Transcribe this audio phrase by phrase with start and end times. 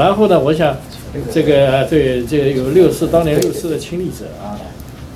[0.00, 0.74] 然后呢，我想
[1.30, 4.56] 这个对这个有六四当年六四的亲历者啊，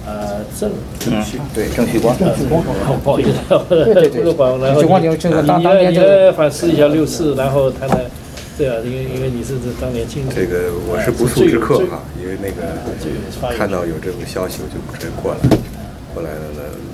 [0.06, 0.70] 呃，郑
[1.10, 1.24] 嗯，
[1.54, 2.62] 对，郑旭光，郑旭光，
[3.02, 3.30] 不好意思，
[3.70, 4.22] 对对对。
[4.22, 7.98] 不光，然后郑旭光就这个当你当年这个你来反思一下六四，然后谈谈，
[8.58, 15.38] 对啊，因为因为你是这当年亲历者，这个我是不速之客哈，因为那个看到有这种消息，我就直接过来。
[16.12, 16.93] 过来了呢，我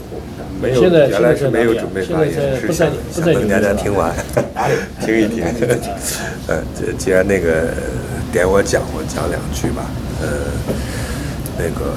[0.61, 2.89] 没有现在原来是没有准备发言，在是想
[3.25, 4.15] 等大家听完，
[5.01, 5.45] 听一听。
[6.49, 7.69] 呃，这既然那个
[8.33, 9.87] 点我讲，我讲两句吧。
[10.21, 10.29] 呃，
[11.57, 11.93] 那个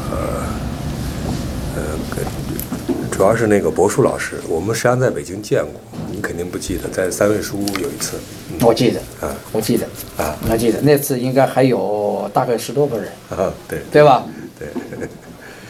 [1.76, 1.82] 呃，
[3.12, 5.74] 主要是那个博树老师，我们实际上在北京见过，
[6.12, 8.18] 你肯定不记得，在三味书屋有一次。
[8.18, 9.86] 嗯我记得，啊我记得，
[10.24, 14.24] 啊我记得那次应该还有大概十多个人，啊，对对吧？
[14.60, 14.68] 对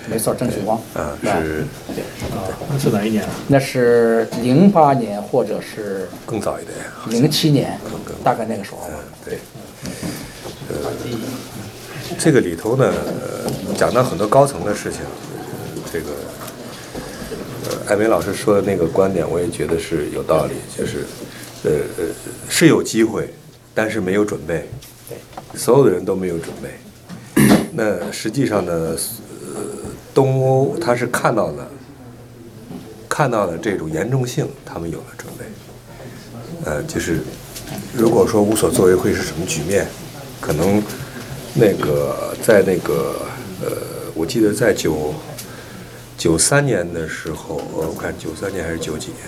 [0.09, 1.66] 没错，郑旭光啊吧是
[1.96, 2.04] 对，
[2.36, 3.30] 啊，那是哪一年啊？
[3.48, 6.76] 那是零八年或者是更早一点。
[7.09, 7.80] 零七年，
[8.24, 8.96] 大概那个时候吧。
[9.24, 9.40] 对，
[10.70, 10.92] 呃，
[12.20, 16.09] 这个里头呢，呃，讲到很多高层的事情，呃这个，
[17.66, 21.06] 呃，艾梅老师说的那个观点，我也觉得是有道理，就是，
[21.64, 22.06] 呃呃，
[22.50, 23.34] 是有机会，
[23.74, 24.70] 但是没有准备，
[25.56, 26.70] 所有的人都没有准备。
[27.76, 28.98] 那实际上呢，呃，
[30.14, 31.67] 东欧他是看到了，
[33.09, 35.45] 看到了这种严重性，他们有了准备。
[36.66, 37.19] 呃，就是
[37.95, 39.88] 如果说无所作为会是什么局面？
[40.39, 40.84] 可能
[41.53, 43.16] 那个在那个
[43.61, 43.72] 呃，
[44.14, 45.14] 我记得在九
[46.17, 49.19] 九三年的时候，呃我看九三年还是九几年，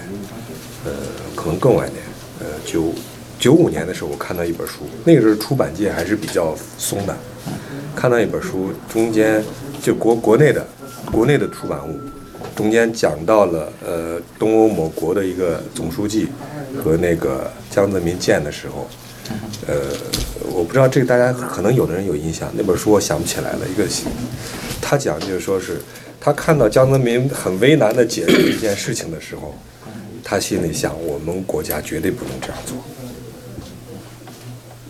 [0.83, 0.91] 呃，
[1.35, 2.03] 可能更晚点，
[2.41, 2.93] 呃，九
[3.39, 7.15] 九五年的时候，我看到一本书，那个时候出版界还是比较松的，
[7.95, 9.41] 看到一本书，中间
[9.81, 10.65] 就国国内的
[11.15, 11.97] 国内的出版物，
[12.57, 16.27] 中间讲到了呃东欧某国的一个总书记
[16.83, 18.85] 和那个江泽民见的时候，
[19.65, 19.75] 呃，
[20.51, 23.59] 我不知道这个大家可能有的人有印象，那本书我想不起来了。
[23.65, 23.87] 一个
[24.81, 25.81] 他讲就是说是
[26.19, 29.55] 他看到江泽民很为难的解释一件事情的时候，
[30.21, 32.75] 他心里想我们国家绝对不能这样做。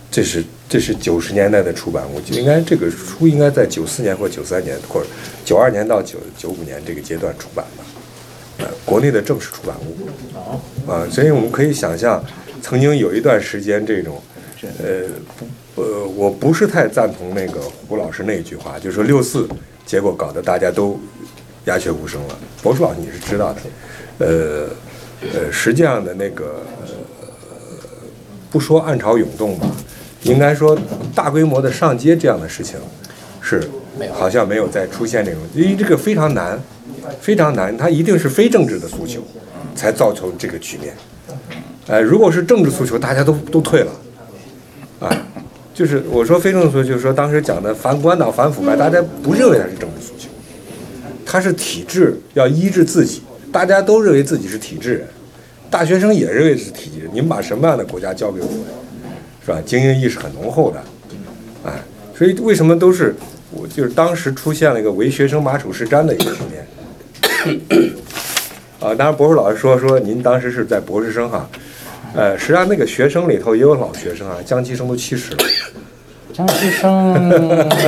[0.10, 5.08] 这是这是九十年代的出版物，就应该这个书应该在九四年或九三年或者
[5.44, 10.90] 九二年到九九五年这个阶段出版的，呃，国内的正式出版物。
[10.90, 12.24] 啊，所以我们可以想象，
[12.62, 14.22] 曾经有一段时间这种，
[14.62, 15.04] 呃，
[15.74, 19.48] 不，呃，我不是太赞同那个胡老师那句话，就是说六四，
[19.86, 21.00] 结果搞得大家都
[21.66, 22.38] 鸦雀无声了。
[22.62, 23.62] 博叔老师你是知道的，
[24.20, 24.68] 呃，
[25.34, 26.88] 呃，实际上的那个，呃，
[28.52, 29.68] 不说暗潮涌动吧，
[30.26, 30.78] 应该说
[31.16, 32.78] 大规模的上街这样的事情，
[33.42, 33.64] 是
[34.14, 36.62] 好像没有再出现这种，因为这个非常难，
[37.20, 39.22] 非常难，它一定是非政治的诉求。
[39.76, 40.94] 才造成这个局面。
[41.88, 43.92] 呃，如果是政治诉求，大家都都退了，
[45.02, 45.12] 啊，
[45.74, 50.30] 就是我说非政治诉求，就是说当时讲的反共产党、反腐败，大家不认为它是政治诉求，
[51.26, 53.22] 它是体制要医治自己，
[53.52, 55.08] 大家都认为自己是体制人，
[55.70, 58.60] 大学生也认为是体制人，你们把什么样的国家交给我们，
[59.46, 59.62] 是吧？
[59.64, 60.84] 精英意识很浓厚的，
[61.66, 61.72] 哎，
[62.18, 63.16] 所以为什么都是
[63.52, 67.92] 我就是当时出现了一个唯学生马首是瞻的一个局面。
[68.82, 71.48] 啊，当然，博士老师说说您当时是在博士生哈，
[72.16, 75.38] 呃，实际上那个学生里头也有老学生啊，江其生都七十了。
[76.34, 77.30] 江西生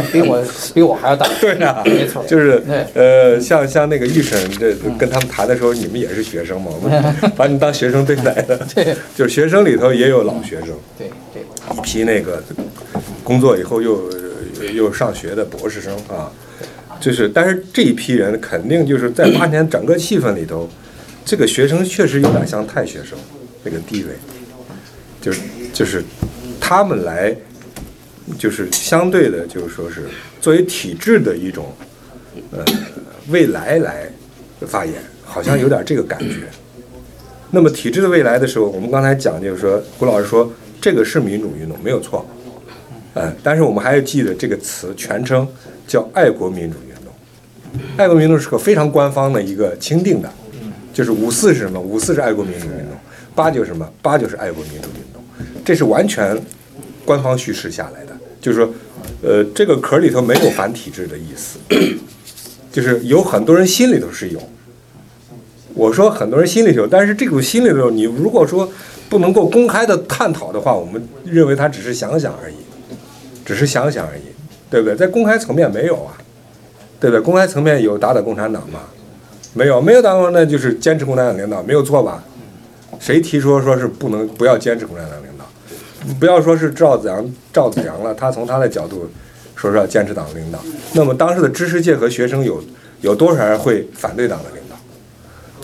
[0.09, 0.41] 比我
[0.73, 8.57] 比我还要大，对啊，没错，就是对呃，像像那个预审这跟他们谈的时候，你们也是学生嘛，我们 把你当学生对待的。
[8.73, 11.11] 对，就是学生里头也有老学生，对对，
[11.75, 12.43] 一批那个
[13.23, 14.09] 工作以后又
[14.73, 16.31] 又上学的博士生啊。
[16.99, 20.67] 就是，但是这一批人肯定就是在八年整个气氛里头，
[21.23, 23.15] 这个学生确实有点像太学生
[23.63, 24.09] 那个地位，
[25.21, 25.41] 就是
[25.71, 26.03] 就是
[26.59, 27.35] 他们来，
[28.39, 30.05] 就是相对的，就是说是
[30.41, 31.71] 作为体制的一种
[32.49, 32.65] 呃
[33.29, 34.09] 未来来
[34.61, 36.47] 发言，好像有点这个感觉。
[37.51, 40.51] 那么体制的未来的时候，我们刚才讲就是说，胡老师说
[40.87, 42.25] 这个是民主运动没有错，
[43.13, 45.45] 呃，但是我们还要记得这个词全称
[45.85, 47.81] 叫爱国民主运动。
[47.97, 50.31] 爱国民主是个非常官方的一个钦定的，
[50.93, 51.77] 就是五四是什么？
[51.77, 52.95] 五四是爱国民主运动，
[53.35, 53.85] 八九什么？
[54.01, 55.21] 八九是爱国民主运动，
[55.65, 56.41] 这是完全
[57.03, 58.17] 官方叙事下来的。
[58.39, 58.73] 就是说，
[59.21, 61.59] 呃，这个壳里头没有反体制的意思，
[62.71, 64.39] 就是有很多人心里头是有。
[65.73, 68.71] 我说很多人心里有，但是这种心里头，你如果说
[69.09, 72.55] 不能够公开的探讨的话，我们认为他只是想想而已，
[73.45, 74.21] 只是想想而已，
[74.69, 74.95] 对不对？
[74.95, 76.17] 在公开层面没有啊。
[76.99, 77.21] 对不对？
[77.21, 78.79] 公开层面有打倒共产党吗？
[79.53, 82.23] 没有，没有打倒，那就是坚持共产党领导，没有错吧？
[82.99, 85.45] 谁提出说是不能不要坚持共产党领导？
[86.19, 87.23] 不要说是赵子阳，
[87.53, 89.07] 赵子阳了，他从他的角度
[89.55, 90.57] 说是要坚持党的领导。
[90.93, 92.63] 那么当时的知识界和学生有
[93.01, 94.56] 有多少人会反对党的领导？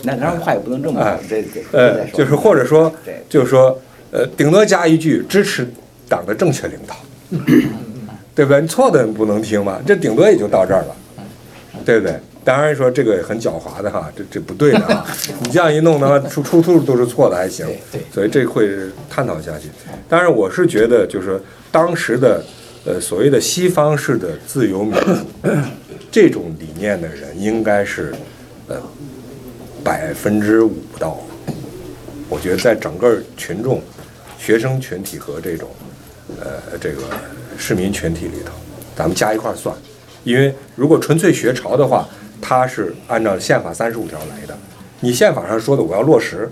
[0.04, 3.80] 那当然话也不能这么哎说，这这呃就是或者说对，就是说，
[4.10, 5.66] 呃，顶多加一句支持
[6.08, 6.96] 党的正确领导，
[8.34, 8.60] 对不对？
[8.60, 10.96] 你错的不能听嘛，这顶多也就到这儿了，
[11.84, 12.14] 对不对？
[12.44, 15.06] 当然说这个很狡猾的哈，这这不对的啊！
[15.42, 17.66] 你这样一弄的话，出出处都是错的还行，
[18.12, 18.68] 所以这会
[19.08, 19.68] 探讨下去。
[20.10, 21.40] 当然，我是觉得就是说
[21.72, 22.44] 当时的
[22.84, 25.10] 呃所谓的西方式的自由民主
[26.12, 28.12] 这种理念的人，应该是
[28.68, 28.76] 呃
[29.84, 31.18] 百分之五不到。
[32.30, 33.80] 我觉得在整个群众、
[34.38, 35.68] 学生群体和这种
[36.40, 37.02] 呃这个
[37.58, 38.52] 市民群体里头，
[38.96, 39.76] 咱们加一块儿算，
[40.24, 42.08] 因为如果纯粹学潮的话，
[42.40, 44.56] 它是按照宪法三十五条来的。
[45.00, 46.50] 你宪法上说的我要落实，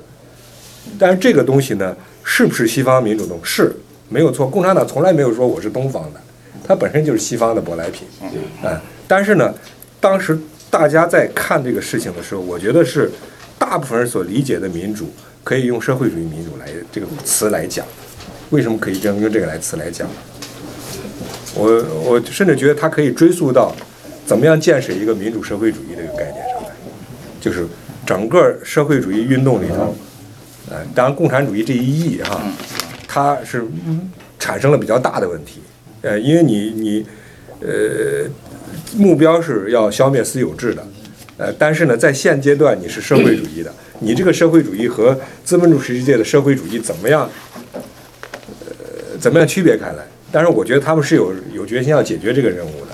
[0.98, 3.74] 但是这个东西呢，是不是西方民主动是
[4.10, 4.46] 没有错。
[4.46, 6.20] 共产党从来没有说我是东方的，
[6.62, 8.06] 它本身就是西方的舶来品。
[8.62, 9.54] 嗯，但是呢，
[9.98, 10.38] 当时
[10.72, 13.10] 大家在看这个事情的时候，我觉得是
[13.58, 15.10] 大部分人所理解的民主，
[15.44, 17.84] 可以用社会主义民主来这个词来讲。
[18.48, 20.08] 为什么可以这样用这个来词来讲？
[21.54, 23.70] 我我甚至觉得它可以追溯到
[24.24, 26.70] 怎么样建设一个民主社会主义这个概念上来，
[27.38, 27.66] 就是
[28.06, 29.94] 整个社会主义运动里头，
[30.70, 32.40] 呃，当然共产主义这一役哈，
[33.06, 33.62] 它是
[34.38, 35.60] 产生了比较大的问题，
[36.00, 37.06] 呃，因为你你
[37.60, 38.26] 呃
[38.96, 40.86] 目标是要消灭私有制的，
[41.36, 47.28] 呃，但是呢，在现阶段你是社会主义的，你这个社会主义和资本主义世界的社会主义怎么样，
[47.72, 50.04] 呃，怎么样区别开来？
[50.30, 52.92] 但是我觉得他们是有有决心要解决这个任务的，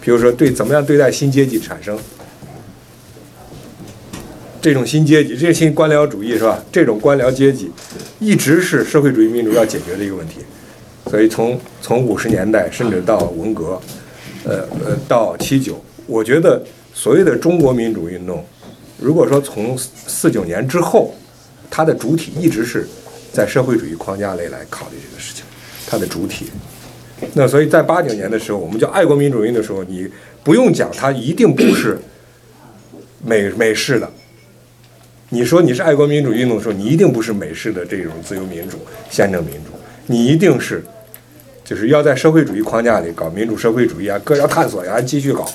[0.00, 1.98] 比如说对怎么样对待新阶级产生
[4.60, 6.62] 这种新阶级，这个新官僚主义是吧？
[6.70, 7.70] 这种官僚阶级
[8.18, 10.40] 一直是社会主义民主要解决的一个问题。
[11.10, 13.80] 所以从从五十年代甚至到文革，
[14.44, 16.62] 呃呃到七九，我觉得
[16.94, 18.44] 所谓的中国民主运动，
[18.98, 21.14] 如果说从四九年之后，
[21.70, 22.86] 它的主体一直是
[23.32, 25.44] 在社会主义框架内来考虑这个事情，
[25.86, 26.46] 它的主体。
[27.34, 30.08] 那所以在八九年的时候，我们叫爱国民主运动的时候，你
[30.42, 31.98] 不用讲，它一定不是
[33.22, 34.10] 美美式的。
[35.28, 38.78] 你说你是爱国民主运动的时候，你一定不是美式的这种自由民主、
[39.10, 39.70] 宪政民主，
[40.06, 40.82] 你一定是
[41.70, 45.48] 就是要在社会主义框架里搞民主社会主义啊，各要探索呀，继续搞，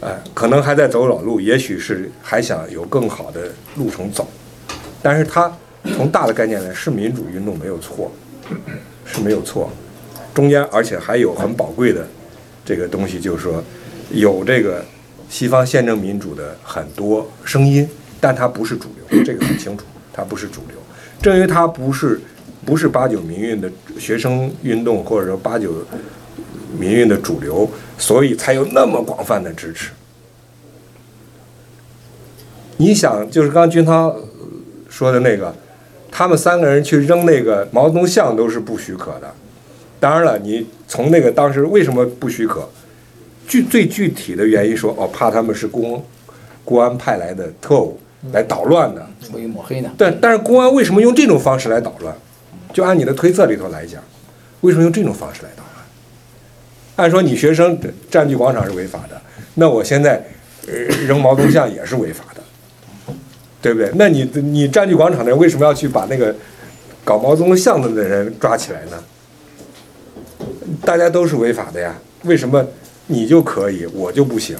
[0.00, 4.28] 哎，可能还在走老路，也许是还想有更好的路程走，
[5.02, 5.52] 但是它
[5.96, 8.12] 从大的概念来是民主运动没有错，
[9.04, 9.68] 是没有错，
[10.32, 12.06] 中间而且还有很宝贵的
[12.64, 13.60] 这个东西，就是说
[14.12, 14.84] 有这个
[15.28, 17.88] 西方宪政民主的很多声音，
[18.20, 20.76] 但它不是主流，这个很清楚，它不是主流。
[21.20, 22.20] 正因为它不是
[22.64, 25.74] 不是八九民运的学生运动，或者说八九
[26.78, 27.68] 民运的主流，
[27.98, 29.90] 所以才有那么广泛的支持。
[32.76, 34.20] 你想，就是刚刚军涛呃
[34.88, 35.54] 说的那个，
[36.10, 39.30] 他们三个人去扔那个毛泽东像都是不许可的。
[39.98, 42.68] 当然了，你从那个当时为什么不许可？
[43.46, 46.02] 具最具体的原因说，哦，怕他们是公
[46.64, 47.98] 公安派来的特务
[48.32, 49.06] 来捣乱的。
[49.20, 49.90] 出于抹黑呢？
[49.98, 52.14] 对但是公安为什么用这种方式来捣乱？
[52.72, 54.02] 就按你的推测里头来讲，
[54.60, 55.84] 为什么用这种方式来捣乱？
[56.96, 57.78] 按说你学生
[58.10, 59.20] 占据广场是违法的，
[59.54, 60.22] 那我现在
[61.06, 63.12] 扔毛泽东像也是违法的，
[63.62, 63.90] 对不对？
[63.94, 66.34] 那你你占据广场的人为什么要去把那个
[67.04, 69.02] 搞毛泽东像的的人抓起来呢？
[70.84, 72.64] 大家都是违法的呀，为什么
[73.06, 74.56] 你就可以，我就不行？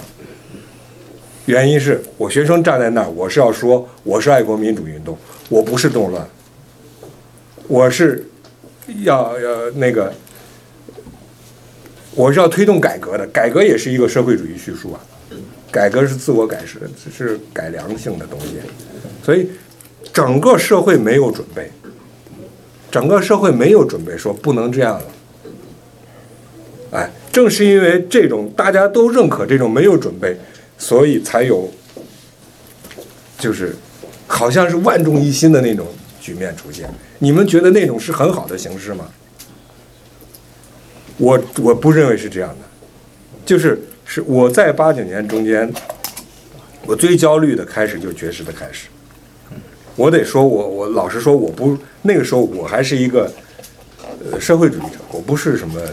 [1.47, 5.17] 原因是我学生站在那儿，我是要说我是爱国民主运动，
[5.49, 6.27] 我不是动乱，
[7.71, 8.27] 我是
[9.05, 10.13] 要要那个，
[12.17, 15.01] 我是要推动改革的，改革也是一个社会主义叙述啊，
[15.71, 16.81] 改革是自我改是
[17.17, 18.57] 是改良性的东西，
[19.23, 19.49] 所以
[20.13, 21.71] 整个社会没有准备，
[22.91, 25.05] 整个社会没有准备说不能这样了。
[26.91, 30.37] 哎，正是因为这种大家都认可这种没有准备，
[30.77, 31.71] 所以才有，
[33.39, 33.77] 就是
[34.27, 35.87] 好像是万众一心的那种
[36.31, 36.89] 局面出现。
[37.19, 39.09] 你们觉得那种是很好的形式吗？
[41.17, 42.65] 我我不认为是这样的，
[43.45, 45.71] 就是是我在八九年中间，
[46.87, 48.87] 我最焦虑的开始就是绝食的开始。
[49.97, 53.31] 我得说我我老实说我不那个时候我还是一个
[54.31, 55.81] 呃社会主义者，我不是什么。
[55.81, 55.89] 呃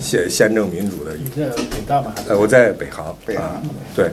[0.00, 2.14] 宪宪政民主的，你在北大吗？
[2.28, 3.62] 呃，我在北航，北航啊，
[3.96, 4.10] 对，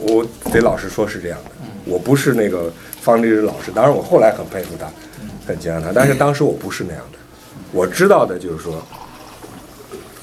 [0.00, 1.50] 我得老实说是这样的，
[1.84, 2.72] 我不是那个
[3.06, 4.88] 方励之老师，当然我后来很佩服他，
[5.46, 7.18] 很敬仰他，但是当时我不是那样的，
[7.70, 8.82] 我知道的就是说，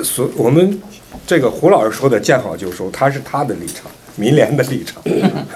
[0.03, 0.77] 所我们
[1.25, 5.01] 这个胡老师说的见好就收，他是他的立场，民联的立场。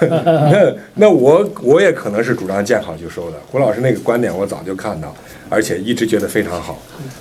[0.00, 3.36] 那那我我也可能是主张见好就收的。
[3.50, 5.14] 胡老师那个观点我早就看到，
[5.50, 6.80] 而且一直觉得非常好。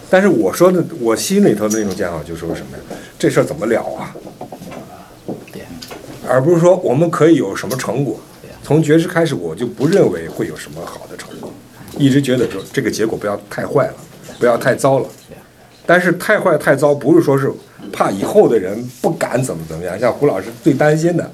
[0.09, 2.83] 但是我说的我心里头的那种见好就收是什么呀？
[3.19, 4.15] 这事儿怎么了啊？
[6.29, 8.17] 而不是说我们可以有什么成果。
[8.67, 11.49] 从爵士开始，我就不认为会有什么好的成果，
[11.97, 13.93] 一直觉得说这个结果不要太坏了，
[14.37, 15.07] 不要太糟了。
[15.85, 17.49] 但是太坏太糟，不是说是
[17.93, 19.97] 怕以后的人不敢怎么怎么样。
[19.97, 21.31] 像胡老师最担心的，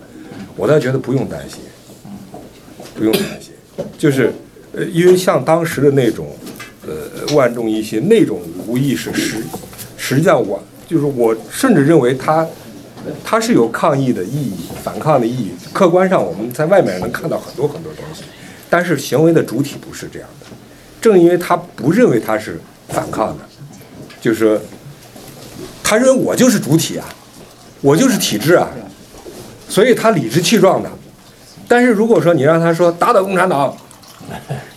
[0.55, 1.61] 我倒觉得不用担心，
[2.93, 3.51] 不用担心，
[3.97, 4.31] 就是
[4.71, 6.27] 呃，因为像当时的那种
[6.85, 9.37] 呃万众一心那种无意识，实
[9.97, 12.47] 实际上我就是我甚至认为他。
[13.23, 15.51] 它是有抗议的意义、反抗的意义。
[15.71, 18.23] 客观上，我们在外面能看到很多很多东西，
[18.69, 20.47] 但是行为的主体不是这样的。
[21.01, 23.43] 正因为他不认为他是反抗的，
[24.21, 24.59] 就是说，
[25.83, 27.05] 他认为我就是主体啊，
[27.81, 28.69] 我就是体制啊，
[29.67, 30.89] 所以他理直气壮的。
[31.67, 33.75] 但是如果说你让他说打倒共产党，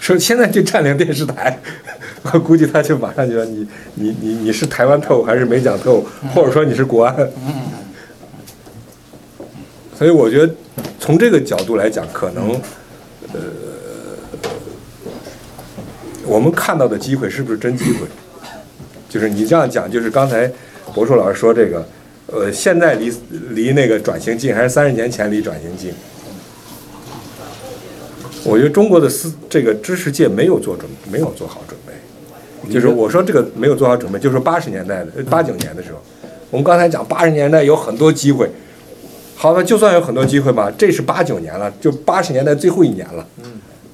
[0.01, 1.61] 说现在就占领电视台，
[2.23, 6.05] 我估计他就马上就说你你你你是台湾特务还是美蒋特务，
[6.35, 7.15] 或者说你是国安。
[9.97, 10.55] 所以我觉得，
[11.01, 12.51] 从这个角度来讲，可能，
[13.33, 13.41] 呃，
[16.27, 18.07] 我们看到的机会是不是真机会？
[19.09, 20.53] 就是你这样讲，就是刚才
[20.95, 21.89] 博硕老师说这个，
[22.27, 23.11] 呃，现在离
[23.53, 25.91] 离那个转型近，还是三十年前离转型近？
[28.45, 31.95] 我觉得中国的思这个知识界没有做准，没有做好准备。
[32.71, 36.03] 就是我说这个没有做好准备，就是八十年代的八九年的时候，
[36.51, 38.51] 我们刚才讲八十年代有很多机会。
[39.39, 43.25] 好了，就算有很多机会吧，这是八九年了，就八十年代最后一年了，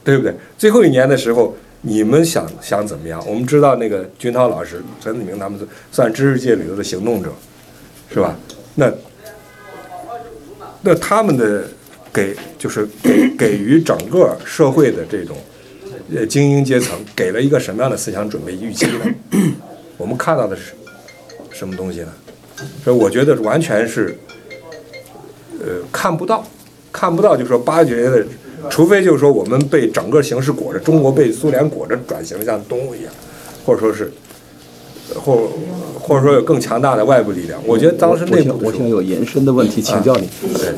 [0.04, 0.32] 对不对？
[0.56, 3.20] 最后一年的时候，你们想想怎么样？
[3.26, 5.58] 我们知道那个军涛老师、陈子明他们
[5.90, 7.30] 算知识界里头的行动者，
[8.08, 8.36] 是吧？
[8.76, 8.90] 那
[10.82, 11.64] 那他们的
[12.12, 15.36] 给就是给给予整个社会的这种
[16.14, 19.52] 呃精英阶层给了一个什么样的思想准备预期呢？
[19.98, 20.72] 我们看到的是
[21.50, 22.12] 什么东西呢？
[22.84, 24.16] 所以我觉得完全是。
[25.62, 26.44] 呃，看不到，
[26.90, 28.24] 看不到，就说八九年的，
[28.68, 33.12] 除非就是说我们被整个形势裹着，中国被苏联裹着转型像东欧一样，
[33.64, 34.10] 或者说是，
[35.14, 35.48] 或
[36.00, 37.60] 或者说有更强大的外部力量。
[37.64, 40.28] 我觉得当时内部，我想有延伸的问题请教你，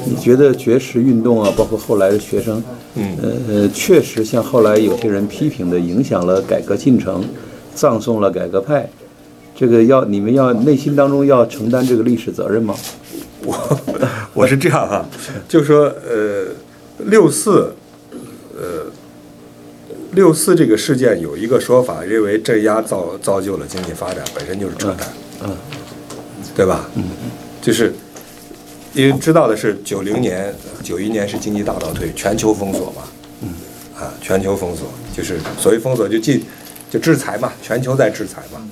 [0.04, 2.62] 你觉得绝食运动啊，包括后来的学生，
[2.94, 3.16] 嗯，
[3.48, 7.24] 呃，确实像后来有些人批评的，影响了改革进程，
[7.74, 8.86] 葬送了改革派，
[9.56, 12.74] 这个要你们要内心当中要承担这个历史责任吗？
[13.44, 13.80] 我
[14.32, 15.06] 我是这样哈，
[15.48, 16.46] 就说呃
[17.06, 17.74] 六四，
[18.56, 18.86] 呃
[20.12, 25.08] 六四这个事件有一个说法，认为镇压造造就了经济发展，本身就是扯淡，
[25.42, 25.56] 嗯，
[26.56, 26.88] 对吧？
[26.94, 27.04] 嗯，
[27.60, 27.92] 就是
[28.94, 33.02] 因为知道的是九零年、九一年是经济大倒退，全球封锁嘛，
[33.42, 33.48] 嗯，
[33.96, 36.42] 啊，全球封锁就是所谓封锁就禁
[36.90, 38.66] 就制裁嘛，全球在制裁嘛，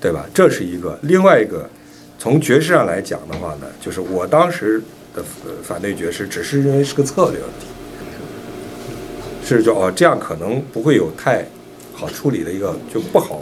[0.00, 0.24] 对吧？
[0.32, 1.68] 这是一个，另外一个。
[2.26, 4.82] 从爵士上来讲的话呢，就是我当时
[5.14, 5.22] 的
[5.62, 7.68] 反对爵士，只是认为是个策略问题，
[9.46, 11.44] 是说哦这样可能不会有太
[11.94, 13.40] 好处理的一个就不好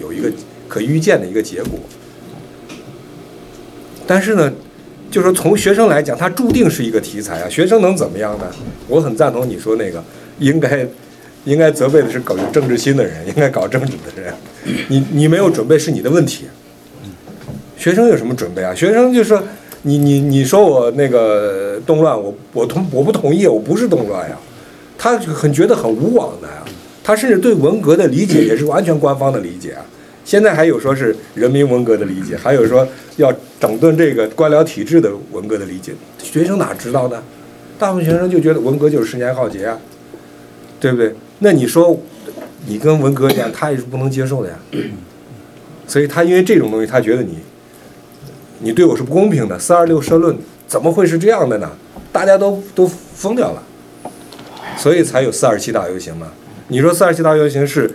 [0.00, 0.28] 有一个
[0.66, 1.78] 可预见的一个结果。
[4.04, 4.52] 但是呢，
[5.12, 8.50] 就说从学生来讲，他注定是一个题材啊，学生能怎么样呢？
[8.88, 10.02] 我很赞同你说那个，
[10.40, 10.84] 应该
[11.44, 14.34] 应该责备的是搞有政治心的人，应该搞政治的人，
[14.88, 16.46] 你你没有准备是你的问题。
[17.84, 18.74] 学生有什么准备啊？
[18.74, 19.42] 学生就说
[19.84, 24.34] ：“你你你说我那个动乱，我我同我不同意，我不是动乱呀。”
[24.96, 26.64] 他很觉得很无往的呀。
[27.02, 29.84] 他甚至对文革的理解 也是完全官方的理解啊。
[30.24, 32.88] 现在还有说是人民文革的理解，还有说
[33.18, 35.92] 要整顿这个官僚体制的文革的理解。
[36.22, 37.22] 学生哪知道呢？
[37.78, 39.78] 大部分学生就觉得文革就是十年浩劫啊，
[40.80, 41.14] 对不对？
[41.40, 42.00] 那你说
[42.66, 44.56] 你跟文革一样，他也是不能接受的呀。
[45.86, 47.40] 所以他因为这种东西，他觉得你。
[48.64, 50.34] 你对我是不公平的，四二六社论
[50.66, 51.70] 怎么会是这样的呢？
[52.10, 53.62] 大家都都疯掉了，
[54.78, 56.28] 所以才有四二七大游行嘛。
[56.68, 57.94] 你说四二七大游行是，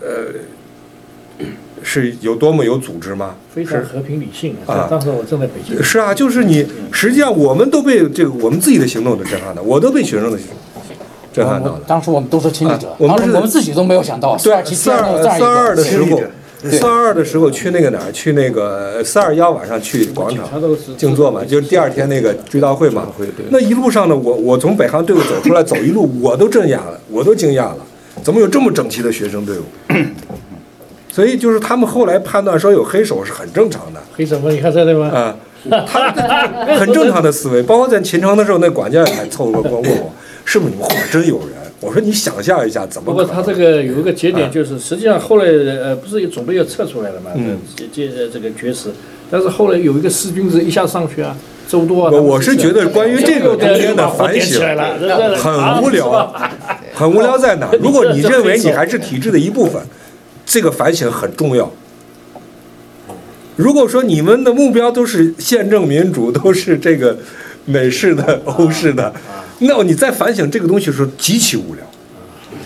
[0.00, 1.46] 呃，
[1.84, 3.36] 是有多么有组织吗？
[3.54, 4.88] 非常和平理性啊！
[4.90, 5.80] 当时我正在北京。
[5.80, 10.38] 是啊，就是你，实际上我们都被这个我们自己的行动都震撼的，我都被学生的
[11.32, 11.80] 震撼到了。
[11.86, 16.20] 当时我们都是亲历者，我们我们自己都没有想到四二七四二四二的时候。
[16.62, 18.12] 四二二的时候去那个哪儿？
[18.12, 20.46] 去那个四二幺晚上去广场
[20.96, 23.08] 静坐嘛，就是第二天那个追悼会嘛。
[23.48, 27.78] 那一路上呢，我我从北航队伍走出来，走一路我都震讶了，我都惊讶了，
[28.22, 29.62] 怎么有这么整齐的学生队伍？
[31.10, 34.52] 所以就是他们后来判断说有黑手是很正常的黑什么？
[34.52, 35.08] 你看这对吗？
[35.08, 35.36] 啊，
[35.86, 36.12] 他
[36.76, 37.62] 很正常的思维。
[37.62, 40.12] 包括在秦城的时候，那管家还凑过来问我，
[40.44, 41.59] 是不是你们后面真有人？
[41.80, 43.24] 我说你想象一下，怎么不过？
[43.24, 48.90] 他这个有一个节点，就是实际上后来呃不是准备要撤出来了嘛，嗯这这这个绝食，
[49.30, 51.34] 但是后来有一个四君子一下上去啊，
[51.66, 54.60] 周多啊，我我是觉得关于这个中间的反省
[55.36, 56.34] 很无聊，
[56.92, 57.70] 很无聊在哪？
[57.80, 59.80] 如果你认为你还是体制的一部分，
[60.44, 61.72] 这个反省很重要。
[63.56, 67.16] 如果说你们的目标都是宪政民主，都是这个
[67.66, 69.12] 美式的、欧式的，
[69.60, 71.84] 那你在反省这个东西的时候极其无聊。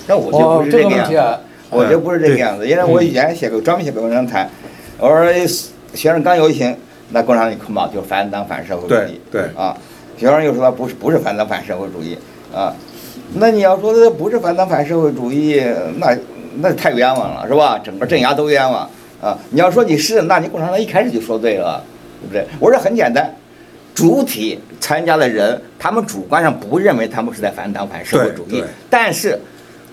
[0.06, 1.38] 那我就哦不是，这这个个样子，
[1.70, 4.48] 我就不是这个样子，因为我以前写过专门写过文章谈，
[4.98, 5.46] 我说
[5.94, 6.76] 学生刚游行，
[7.10, 9.76] 那共产党一捆绑就反党反社会主义，对对啊，
[10.16, 12.18] 学生又说不是不是反党反社会主义
[12.54, 12.74] 啊，
[13.34, 15.62] 那你要说他不是反党反社会主义，
[15.98, 16.16] 那
[16.58, 17.78] 那太冤枉了是吧？
[17.78, 18.88] 整个镇压都冤枉
[19.20, 19.36] 啊！
[19.50, 21.82] 你要说你是，那你共产党一开始就说对了，
[22.20, 22.46] 对不对？
[22.60, 23.34] 我说很简单。
[23.94, 29.40] 主体参加的人，他们主观上不认为他们是在反党反社会主义但是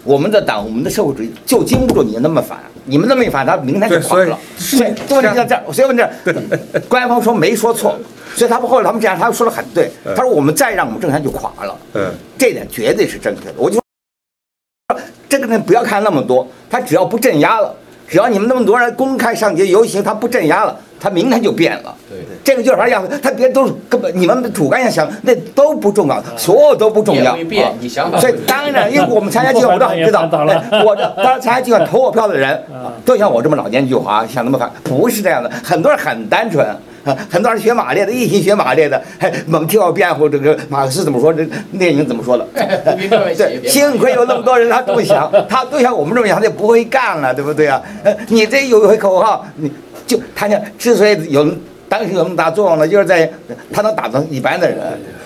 [0.04, 4.38] 我们的党，我们的社会主义就经不住你那么反，你们那么一反，他明天就垮了。
[4.58, 7.96] 所以问题在这儿，所以问题在这儿，官方说没说错，
[8.36, 9.92] 所以他们后来他们这样，他们说的很对。
[10.16, 13.54] 他说我们再让我们政权就垮了，嗯，这点绝对是正确的。
[13.58, 17.76] 我就说，这个人不要看那么多，他只要不镇压了，
[18.12, 21.96] 只要你们那么多人公开上街游行，他不镇压了，他明天就变了。
[22.10, 23.18] 对这个就是啥样子？
[23.24, 27.34] 他别都是根本你们的主观上想那都不重要，所有都不重要。
[27.48, 35.50] 变你想法所以当然，因为我们参加计划，我都很知道，哎我这当然参加计划投我票的人，啊都像我这么老奸巨猾，想那么反，不是这样的。
[35.64, 36.68] 很多人很单纯。
[37.04, 42.46] 啊，很多人学马列的，一心学马列的，还猛替我辩护这个马克思怎么说，这列宁怎么说的？
[42.54, 47.82] 对，幸亏有那么多人，他都想，他都像我们这么想，他就不会干了，对不对啊？
[48.04, 49.72] 呃你这有一回口号，你
[50.06, 51.44] 就他讲，之所以有
[51.92, 53.30] 当时有那么大作用呢，就是在
[53.74, 54.78] 他能打动一般的人，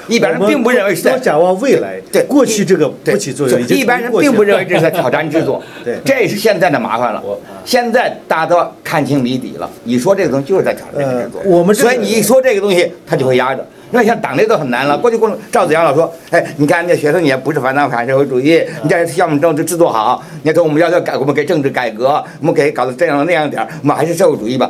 [0.08, 7.24] 一般人并不认为是在展望未来，对过去这个不起作用，一般人并不认为这是在挑战制作， 对这是现在的麻烦了。
[7.64, 11.38] 现在大家都看清谜底了，你说这个东西就是在挑战制度。
[11.38, 13.64] 呃我们这个所以你一说这个东西，他就会压着。
[13.92, 24.70] 那像党内都很难了，过去共赵子阳老说，哎，你看那学生也不是反党反社会主义，你这项目政治制度好，你看我们要要改，我们给政治改革，我们给搞得这样那样点儿，我们还是社会主义吧。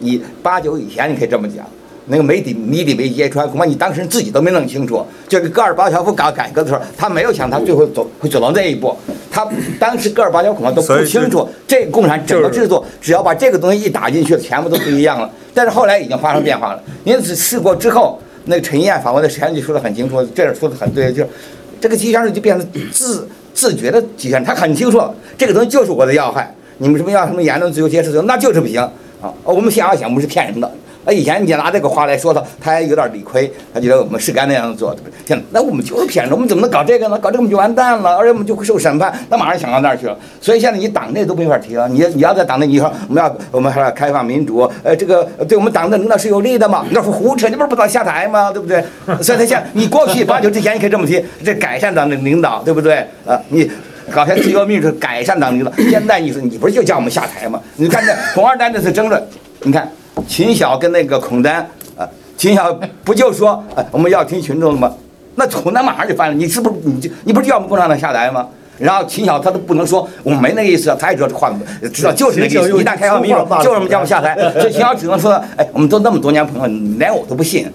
[0.00, 1.64] 你八九以前你可以这么讲。
[2.06, 5.06] 那个谜底谜底没揭穿，恐怕你当事人自己都没弄清楚。
[5.28, 8.96] 就是戈尔巴乔夫搞改革的时候，他没有想他最后走会走到那一步。
[9.30, 9.46] 他
[9.78, 15.30] 当时戈尔巴乔夫恐怕都不清楚，这个共产整个制度，只要把这个东西一打进去，全部都不一样了。
[15.54, 16.82] 但是后来已经发生变化了。
[17.04, 21.28] 因此试过之后，那个陈燕访问的时间就说得很清楚，这儿说得很对，就是
[21.80, 25.00] 这个集权制就变成自自觉的集权，他很清楚
[25.38, 26.52] 这个东西就是我的要害。
[26.78, 29.32] 你们什么要什么言论自由、结社自由，那就是不行啊！
[29.44, 30.70] 我们想要想，我们是骗人的。
[31.02, 35.00] 那，以前你拿这个话来说他，他还有点理亏，他觉得我们是该那样做的。
[35.24, 37.18] 现在，那我们就是骗人，我们怎么能搞这个呢？
[37.18, 40.16] 搞这个我们就完蛋了，而且我们就会受审判，那马上想到那儿去了。
[40.42, 46.84] 所以现在你党内都没法提了，你你要在党内，你说我们要我们还要开放民主，呃，这个对我们党的领导是有利的嘛？
[46.90, 48.52] 那是胡扯，你不是不早下台吗？
[48.52, 48.84] 对不对？
[49.22, 52.98] 所以他现在你过去八九之前你可以这么提，这改善党的领导，对不对？
[53.26, 53.70] 啊，你。
[54.10, 55.72] 搞些自由民主，改善党领导。
[55.90, 57.60] 现在你说你不是就叫我们下台吗？
[57.76, 59.22] 你看这孔二丹这次争论，
[59.62, 59.90] 你看
[60.26, 62.72] 秦晓跟那个孔丹啊，秦晓
[63.04, 64.92] 不就说啊我们要听群众的吗？
[65.36, 68.46] 那孔丹马上就翻了，你是不是你就你不是叫我们共产党下台吗？
[68.78, 71.52] 然后秦晓他都不能说我们没那个意思，他也知道这话
[71.92, 72.80] 知道就是那个意思。
[72.80, 74.34] 一旦开放民主，就是我们叫我们下台。
[74.54, 77.70] 所以秦晓只能说，哎，我们都那么多年朋友，你连我都不信，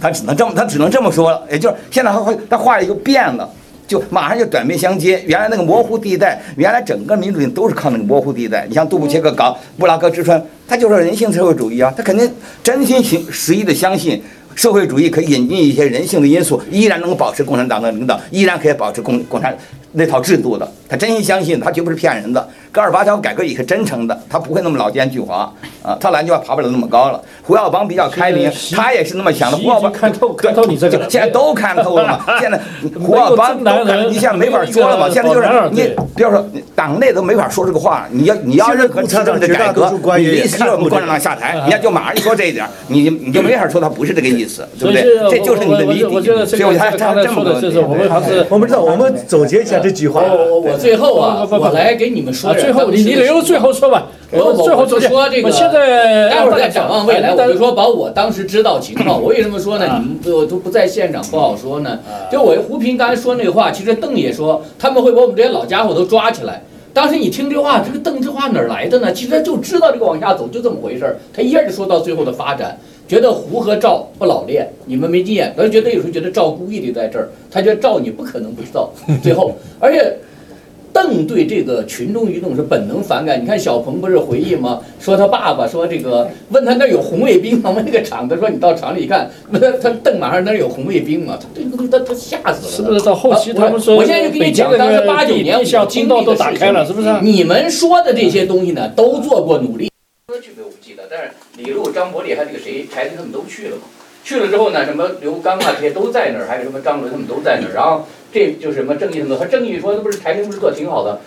[0.00, 1.40] 他只能这么他只能这么说了。
[1.48, 3.48] 也就是现在他会他话又变了。
[3.88, 8.66] 就马上就短兵相接，原来那个模糊地带，原来整个民主性都是靠那个模糊地带。
[8.68, 12.30] 你像杜布切克搞布拉格之春，他就是人性社会主义啊，他肯定
[12.62, 14.22] 真心行实意的相信
[14.54, 19.56] 社会主义可以引进一些人性的因素，依然能够保持共产党的领导，依然可以保持共共产
[19.92, 20.70] 那套制度的。
[20.86, 22.46] 他真心相信，他绝不是骗人的。
[22.70, 25.48] 戈尔巴乔夫改革也是真诚的，他不会那么老奸巨猾
[25.82, 27.20] 啊，他篮球爬不了那么高了。
[27.42, 29.56] 胡耀邦比较开明，他也是那么想的。
[29.56, 32.20] 胡耀邦看透看透你这个，现在都看透了嘛。
[32.38, 32.60] 现在
[33.00, 35.08] 胡耀邦都看，你现在没法说了嘛。
[35.08, 35.82] 现在就是你，
[36.14, 38.06] 比如说党内都没法说这个话。
[38.10, 45.30] 你要你要任何政治的改革，你意思就是我们共产党下台，人家就马上一说这一点，你你就没法说他不是这个意思，对不对？
[45.30, 46.46] 这就是你的谜底。
[46.46, 50.22] 所以我才刚才说的就是我们还是我们知道，我们总结一下这句话。
[50.22, 54.08] 我我最后啊，我来给你们说最后你你留最后说吧。
[54.30, 59.16] 我最后就说这个，现在待会儿再展望未来，我就说把我当时知道情况。
[59.22, 59.86] 我为什么说呢？
[60.02, 61.98] 你们都都不在现场，不好说呢。
[62.30, 66.62] 就我胡平刚才说那个话，其实邓也说他们会把我们这些老家伙都抓起来。
[66.92, 69.10] 当时你听这话，这个邓这话哪儿来的呢？
[69.10, 78.90] 其实他就知道这个往下走就这么回事儿，他一下就说到最后的发展，觉得胡和赵不老练，你们没经验，他觉得有时候觉得赵故意的在这儿，他觉得赵你不可能不知道，
[79.22, 80.14] 最后而且。
[80.92, 83.42] 邓对这个群众运动是本能反感。
[83.42, 84.80] 你看小鹏不是回忆吗？
[85.00, 87.70] 说他爸爸说这个问他那儿有红卫兵吗？
[87.70, 91.38] 问那个厂，子说你到厂里一看， 那他邓马上那儿有红卫兵吗？
[91.40, 92.72] 他这个东西他他吓死了。
[92.72, 97.08] 是不是到后期啊他们说我现在就跟你讲，当时八九年我经历通道都打的事情开了，是不是？
[97.22, 99.90] 你们说的这些东西呢，都做过努力。
[100.26, 103.82] 歌剧没有我不记得，但是李璐、张伯礼还有那个谁，柴进他们都去了嘛。
[104.24, 107.72] 去了之后呢，什么刘刚啊这些都在那儿，还有什么张伦他们都在那儿。
[107.74, 111.20] 然后这就是什么正义什么，他正义说那不是柴进不是做挺好的。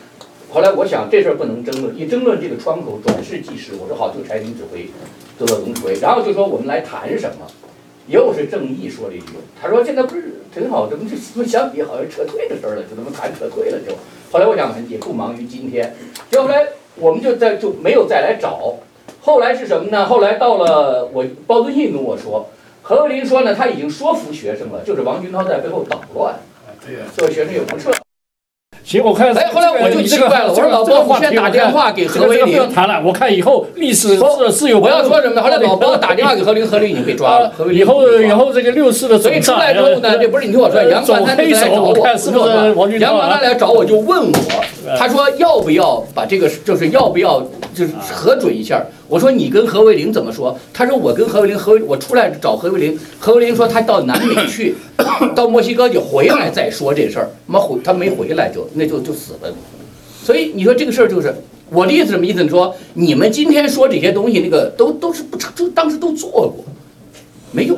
[0.53, 3.71] 后来我想这事儿不能争论，一争论这个窗口转世即逝。
[3.81, 4.87] 我说好，就柴进指挥，
[5.37, 5.93] 做到总指挥。
[6.01, 7.47] 然后就说我们来谈什么，
[8.07, 9.27] 又是正义说了一句，
[9.61, 13.93] 他说现在不是挺好，怎么这怎么相比好像撤退的事儿了，就怎么谈撤退了就。
[14.31, 15.95] 后来我想也不忙于今天，
[16.29, 18.75] 结果后来我们就在就没有再来找。
[19.21, 20.05] 后来是什么呢？
[20.05, 22.49] 后来到了我包敦信跟我说，
[22.81, 26.35] 何为林说呢，他已经说服学生了，就是王军涛在背后捣乱，
[26.85, 26.99] 对呀。
[27.15, 27.91] 所以学生也不撤。
[28.83, 29.31] 行，我看。
[29.37, 32.73] 哎，后来我就奇怪了，我说老包，你先打电话给何为林不要林。
[32.73, 34.79] 谈了，我看以后历史是是有。
[34.79, 35.41] 我要说什么呢？
[35.43, 37.53] 后来老包打电话给何林，何林已经被抓了。
[37.71, 44.65] 以后以后这个六四的所以出来之后呢，这不是你听我说，杨广他来找我，走黑手我看是不是王军涛啊杨广他来找我就问我，
[44.97, 47.41] 他说要不要把这个，就是要不要
[47.73, 48.83] 就是核准一下。
[49.07, 50.57] 我说你跟何为林怎么说？
[50.73, 54.75] 他说我跟何为林，何我出来找何为林，何为林说他到南美去，
[55.35, 57.29] 到墨西哥就回来再说这事儿。
[57.45, 59.53] 妈回他没回来就那就就死了。
[60.23, 61.33] 所以你说这个事儿就是
[61.69, 62.43] 我的意思什么意思？
[62.43, 66.63] 你说你们今天说这些东西，那个都都是不成，就当时都做过，
[67.51, 67.77] 没用，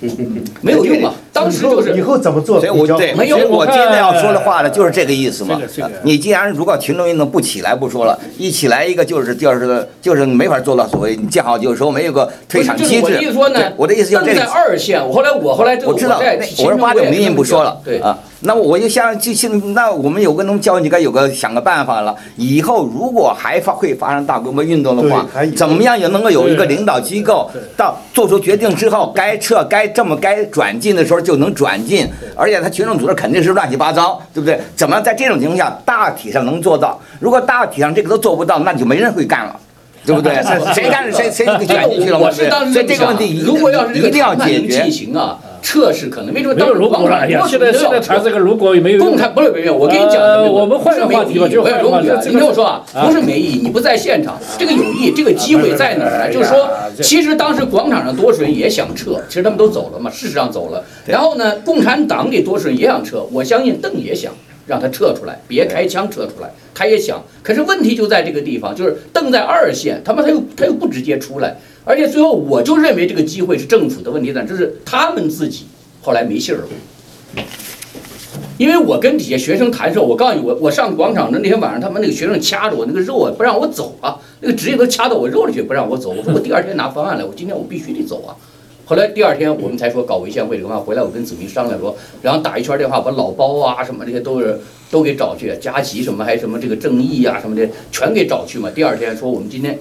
[0.60, 1.14] 没有用啊。
[1.36, 5.60] 当时就是以后怎么做所以我对，没有所以我今天要说的话呢，就是这个意思嘛。
[6.02, 14.46] 你既然如果群众运动不起来不说了，一起来一个就是就是就是没法做到所谓你建好就收，没有个退场机制我的意思说呢对，我的意思就是在个。
[14.56, 16.18] 二线，我后来我后来这个我知道，
[16.58, 22.16] 我说八九民运不说了，对啊，那么我就想就现那我们有个能教你该有个想个办法了。
[22.36, 34.60] 以后如果还发会发生大规模运动的话怎么样也能够有一个领导机构到做出决定之后，该撤该这么该转进的时候就能转进，而且他群众组织肯定是乱七八糟，对不对？
[34.76, 36.98] 怎么样在这种情况下大体上能做到？
[37.18, 39.56] 如果大体上这个都做不到，那就没人会干了。
[40.06, 40.34] 对不对？
[40.72, 42.26] 谁干谁谁就卷进去了嘛？
[42.26, 44.88] 我是当时所以这个问题一如果要是一定要解决
[45.66, 47.16] 撤是可能没说没有如果了。
[47.16, 56.32] 哎呀，现在现在谈这个如果也没有共产不是没有，我跟你讲我们换个话题吧就换个话题你听我说啊，不是没意义，你不在现场，这个有意义，这个机会在哪儿呢？
[56.32, 56.70] 就是说，
[57.02, 60.84] 其实当时广场上多数人也想撤，其实他们都走了嘛，事实上走了。
[61.04, 64.32] 然后呢，共产党里多数人也想撤，我相信邓也想
[64.68, 67.20] 让他撤出来，别开枪撤出来，他也想。
[67.42, 71.56] 可是问题就在这个地方，就是邓在二线，他妈他又他又不直接出来，
[71.88, 75.66] 而且最后我就认为这个机会是政府的问题在哪，就是他们自己
[76.02, 76.68] 后来没信儿了。
[78.58, 86.10] 因为我跟底下学生谈的时候，我告诉你，我我上广场的那天晚上，他们那个学生掐着我那个肉啊，不让我走啊，那个职业都掐到我肉里去，不让我走。
[86.10, 88.34] 我说我第二天拿方案来，我今天我必须得走啊。
[88.84, 94.58] 后来第二天我们才说搞违宪会的话，回来我跟子明商量说，然后打一圈电话，把老包啊什么这些都是
[94.90, 98.70] 都给找去，佳琪什么还什么这个正义啊什么的全给找去嘛。
[98.74, 99.78] 第二天说我们今天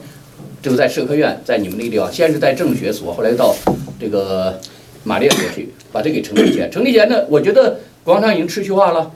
[0.65, 3.54] 这个在社科院，在你们那个地方，先是在政学所，后来到
[3.99, 4.60] 这个
[5.04, 6.67] 马列所去，把这给成立起来。
[6.69, 9.12] 成立起来呢，我觉得广场已经秩序化了，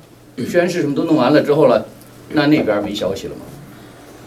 [0.47, 1.88] 宣誓什么都弄完了之后了，
[2.33, 3.41] 那那边没消息了吗。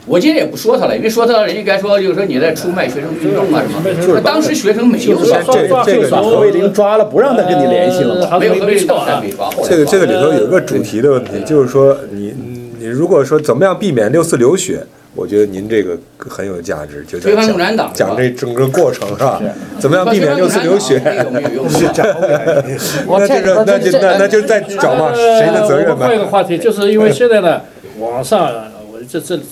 [0.05, 3.95] 我今天也不说他了，因为说他人家该说就是说你在出卖学生运动啊什么。
[4.05, 12.35] 就是当时学生没有就是啊，这个这个把何卫林抓了，不让他跟你联系了没有何卫林到没抓，后来这个这个里头有一个主题的问题，就是说你
[12.81, 19.41] 你如果说怎么样避免六四流血，我觉得您这个很有价值，就推翻讲共产党是讲这整个过程是吧？
[19.79, 21.01] 怎么样避免六四流血？
[21.05, 21.67] 这个没有用。
[23.19, 26.27] 那这个那就那那就再找嘛，谁的责任呃我们换一个？
[26.27, 27.61] 话题，就是因为现在呢，
[27.99, 28.51] 网上
[28.91, 29.43] 我这这这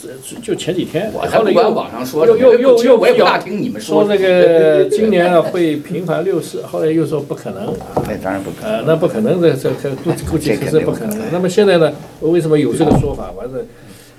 [0.43, 8.03] 就前几天，我还不管后来又网上说，又又又又我也不大听你们说的这个 今年啊会频繁六四，后来又说不可能啊。
[8.09, 8.79] 那当然不可能。
[8.79, 11.27] 呃，那不可能的，这这估估计可是不可能的。
[11.31, 13.31] 那么现在呢，我为什么有这个说法？
[13.37, 13.63] 完了，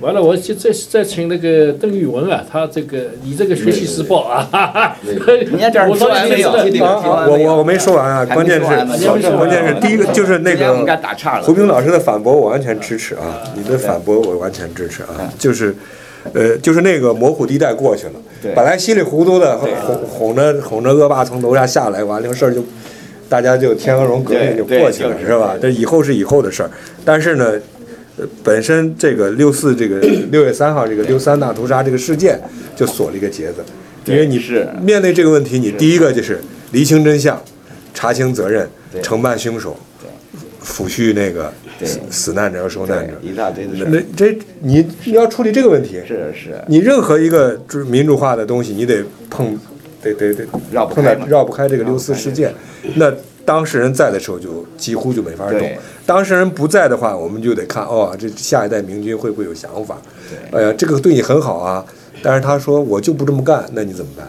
[0.01, 4.95] 完了，我就再再请那个邓玉文啊，他这个你这个学习时报啊，哈哈，
[5.87, 6.49] 我说完没有？
[6.51, 10.75] 我我我没说完啊，关键是关键是第一个就是那个
[11.43, 11.53] 胡。
[11.53, 13.39] 平老师的反驳，我完全支持啊！
[13.55, 15.31] 你的反驳我完全支持啊！
[15.37, 15.75] 就是，
[16.33, 18.13] 呃，就是那个模糊地带过去了，
[18.55, 22.63] 本来稀里糊涂的哄哄着哄着恶霸从楼下下来，完了事儿就
[23.29, 25.53] 大家就天鹅绒革命就过去了，是吧？
[25.61, 26.71] 这以后是以后的事儿，
[27.05, 27.53] 但是呢。
[28.21, 29.99] 呃本身这个六四这个
[30.31, 32.39] 六月三号这个六三大屠杀这个事件
[32.75, 33.63] 就锁了一个结子，
[34.05, 34.67] 因为你是。
[34.81, 36.39] 面对这个问题，你第一个就是
[36.71, 37.41] 厘清真相，
[37.93, 39.01] 查清责任，对。
[39.01, 39.75] 惩办凶手，
[40.63, 41.51] 抚恤那个
[41.83, 43.13] 死死难者和受难者。
[43.23, 49.57] 一大堆的事那，这你你要处理这个问题，是是，你任何一个就是民主化的东西，你得碰，
[50.03, 52.53] 得得得绕不开绕不开这个六四事件。
[52.95, 53.11] 那
[53.45, 55.59] 当事人在的时候就几乎就没法动，
[56.05, 60.01] 当事人不在的话，我们就得看哦，这下一代明君会不会有想法？
[60.51, 61.85] 哎呀，这个对你很好啊，
[62.21, 64.27] 但是他说我就不这么干，那你怎么办？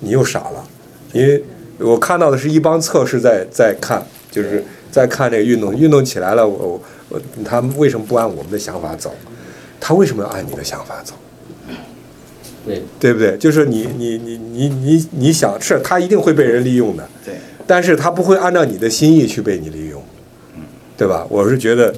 [0.00, 0.64] 你又傻了，
[1.12, 1.42] 因为
[1.78, 9.14] 我看到的是一帮测试在在看，就是在看这个运动，运动起来了，我我我他们为什么不按我们的想法走？
[9.80, 11.14] 他为什么要按你的想法走？
[12.66, 13.36] 对，对不对？
[13.36, 17.34] 就是你你你你你你想是他一定会被人利用的，对，
[17.66, 20.02] 但是他不会按照你的心意去被你利用，
[20.96, 21.26] 对吧？
[21.28, 21.94] 我是觉得，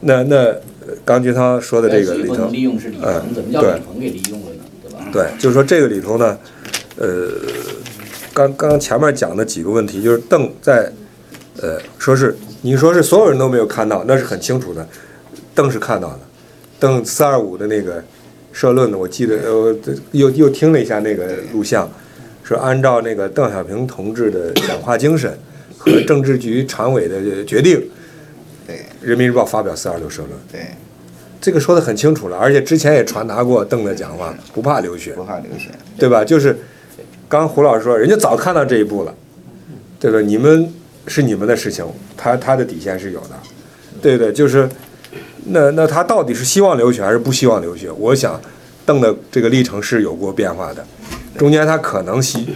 [0.00, 4.64] 那那呃刚军涛说的这个里头不能，利用是李嗯鹏，怎么叫对李鹏给利用了呢？
[4.82, 4.98] 对吧？
[5.12, 6.38] 对，就是说这个里头呢，
[6.96, 7.28] 呃，
[8.34, 10.92] 刚刚刚前面讲的几个问题，就是邓在，
[11.60, 14.86] 呃，说是你说是所有人都没有看到，那是很清楚的，
[15.54, 16.20] 邓是看到的，
[16.80, 18.02] 邓四二五的那个
[18.52, 19.76] 社论呢，我记得呃
[20.12, 21.88] 又又听了一下那个录像，
[22.48, 25.30] 是按照那个邓小平同志的讲话精神
[25.76, 27.78] 和政治局常委的决定，
[28.66, 30.62] 对人民日报发表四二六社论，对，
[31.42, 35.12] 这个说的很清楚了，而且之前也传达过邓的讲话，不怕流血。
[35.12, 36.24] 不怕流血，对吧？
[36.24, 36.56] 就是
[37.28, 39.14] 刚胡老师说，人家早看到这一步了，
[40.00, 40.18] 对吧？
[40.22, 40.72] 你们
[41.06, 41.84] 是你们的事情，
[42.16, 43.38] 他他的底线是有的，
[44.00, 44.32] 对不对？
[44.32, 44.66] 就是
[45.44, 47.90] 那那他到底是希望流血还是不希望流血？
[47.92, 48.40] 我想
[48.88, 50.82] 邓的这个历程是有过变化的，
[51.36, 52.48] 中间他可能希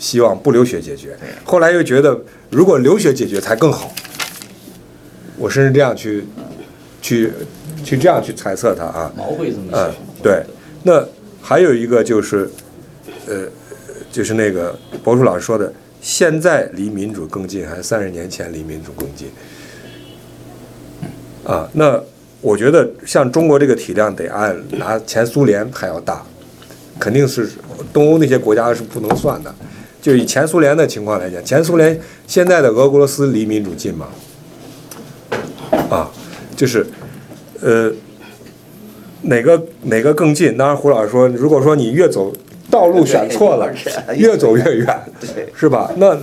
[0.00, 2.20] 希望不流血解决，后来又觉得
[2.50, 3.94] 如果流血解决才更好。
[5.38, 6.24] 我甚至这样去
[7.00, 7.30] 去
[7.84, 10.42] 去这样去猜测他啊，毛会这么嗯。，对。
[10.82, 11.06] 那
[11.40, 12.50] 还有一个就是，
[13.28, 13.46] 呃，
[14.10, 19.28] 就是那个博树老师说的，现在离民主更近，还是三十年前离民主更近？
[21.44, 22.02] 啊，那
[22.46, 26.24] 我觉得像中国这个体量得按拿前苏联还要大，
[26.96, 27.50] 肯定是
[27.92, 29.52] 东欧那些国家是不能算的。
[30.00, 34.06] 就以前苏联的情况来讲，前苏联现在的俄国斯离民主近吗？
[35.90, 36.08] 啊，
[36.54, 36.86] 就是，
[37.60, 37.90] 呃，
[39.22, 40.56] 哪个哪个更近？
[40.56, 42.32] 当然，胡老师说，如果说你越走
[42.70, 43.68] 道路选错了，
[44.14, 44.86] 越走越远，
[45.52, 45.90] 是吧？
[45.96, 46.16] 那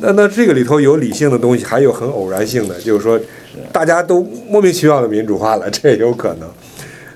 [0.00, 3.18] 那那这个里头有理性的东西，还有很偶然性的，就是说
[3.72, 6.48] 大家都莫名其妙的民主化了，这也有可能。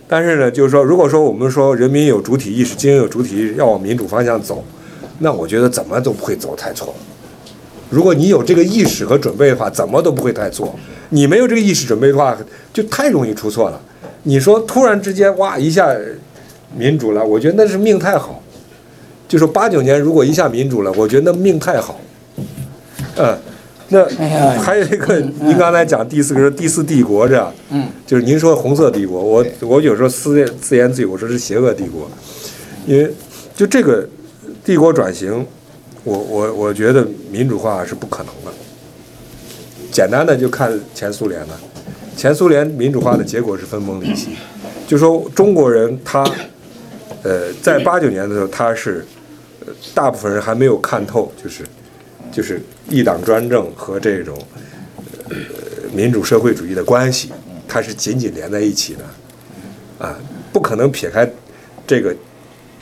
[0.06, 4.64] 但是呢，就是说，如果说我们说人民有主体意识，精英有主体意识，要往民主方向走，
[5.20, 6.94] 那我觉得怎么都不会走太错。
[7.88, 10.74] 如果你有这个意识和准备的话，怎么都不会太错。
[11.10, 12.36] 你没有这个意识准备的话，
[12.72, 13.80] 就太容易出错了。
[14.24, 15.88] 你说突然之间哇一下
[16.76, 18.42] 民主了，我觉得那是命太好。
[19.28, 22.00] 就说八九年如果一下民主了，我觉得那命太好。
[23.16, 23.38] 嗯，
[23.90, 24.04] 那
[24.62, 32.08] 还有一个，您刚才讲第四个是第四帝国这样，嗯，就是您说红色帝国，我我有时候自言自言自语，我说是邪恶帝国，
[32.86, 33.12] 因为
[33.54, 34.08] 就这个
[34.64, 35.44] 帝国转型，
[36.04, 38.52] 我我我觉得民主化是不可能的。
[39.90, 41.60] 简单的就看前苏联了，
[42.16, 44.28] 前苏联民主化的结果是分崩离析，
[44.86, 46.22] 就说中国人他，
[47.24, 49.04] 呃，在八九年的时候他是，
[49.66, 51.64] 呃大部分人还没有看透，就是
[52.32, 54.38] 就是一党专政和这种
[55.28, 55.36] 呃
[55.92, 57.32] 民主社会主义的关系，
[57.66, 59.04] 它是紧紧连在一起的，
[60.06, 60.16] 啊，
[60.52, 61.28] 不可能撇开
[61.86, 62.14] 这个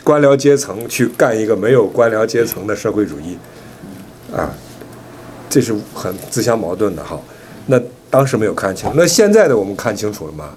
[0.04, 3.36] 官僚阶层去干一个没有官僚阶层的社会主义，
[4.34, 4.54] 啊，
[5.48, 7.20] 这是很自相矛盾的哈。
[7.66, 10.54] 那当时没有看清，那现在的我们看清楚了吗？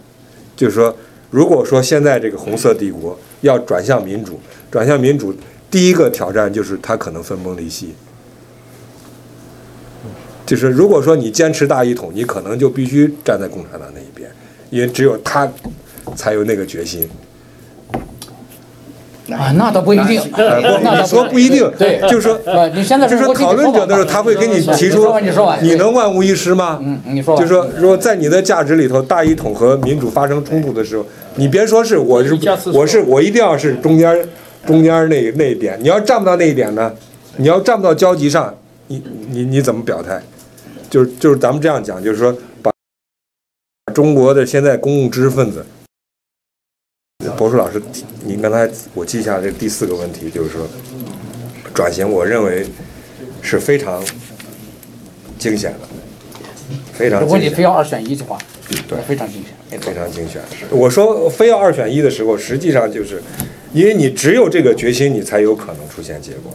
[0.55, 0.95] 就是说，
[1.29, 4.39] 如果说现在这个红色帝国要转向民主，
[4.69, 5.33] 转向民主，
[5.69, 7.93] 第一个挑战就是它可能分崩离析。
[10.51, 14.29] 就是如果说你坚持大一统，你可能就必须站在共产党那一边，
[14.69, 15.49] 因为只有他
[16.13, 17.09] 才有那个决心。
[19.29, 20.21] 啊，那倒不一定。
[20.33, 26.77] 呃，不，那倒你说不一定，对，就是说，呃，你现在就是说讨论者的时候，他会给你提出你说，你说，你能万无一失吗？
[26.83, 32.37] 嗯，你说，就是说，如果在你的价值里头，大一统和民主发生冲突的时候，你别说是我是
[32.73, 34.27] 我是我一定要是中间
[34.67, 36.91] 中间那那一点，你要站不到那一点呢，
[37.37, 38.53] 你要站不到交集上，
[38.87, 40.21] 你你你怎么表态？
[40.91, 42.69] 就是就是咱们这样讲，就是说把
[43.93, 45.65] 中国的现在公共知识分子，
[47.37, 47.81] 博士老师，
[48.25, 50.67] 您刚才我记下这第四个问题，就是说
[51.73, 52.67] 转型，我认为
[53.41, 54.03] 是非常
[55.39, 55.79] 惊险的，
[56.91, 58.37] 非常如果你非要二选一的话，
[58.85, 60.41] 对非常惊险，非常惊险。
[60.69, 63.23] 我说非要二选一的时候，实际上就是，
[63.71, 66.51] 因为你只有这个决心，你才有可能出现结果。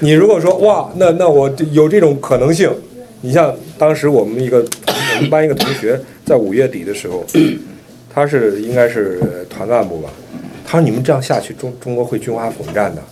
[0.00, 2.72] 你如果说哇，那那我有这种可能性，
[3.20, 7.24] 你像当时我们一个我们班一个同学在五月底的时候，
[8.12, 10.10] 他是应该是团干部吧，
[10.64, 13.02] 他说你们这样下去，中中国会军阀混战的。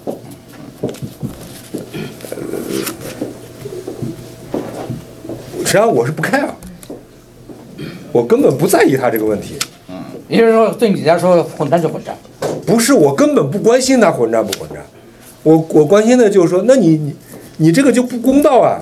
[5.59, 6.49] 实际上我是不 care，
[8.13, 9.55] 我根本不在意他这个问题。
[10.29, 12.17] 也就是说，对你来说，混战就混战。
[12.65, 14.79] 不是我根本不关心他混战不混战，
[15.43, 17.15] 我我关心的就是说，那你你
[17.59, 18.81] 你这个就不公道啊，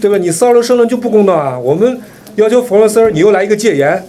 [0.00, 0.18] 对吧？
[0.18, 1.58] 你骚扰声论就不公道啊！
[1.58, 1.98] 我们
[2.36, 4.04] 要求冯乐丝儿，你又来一个戒严，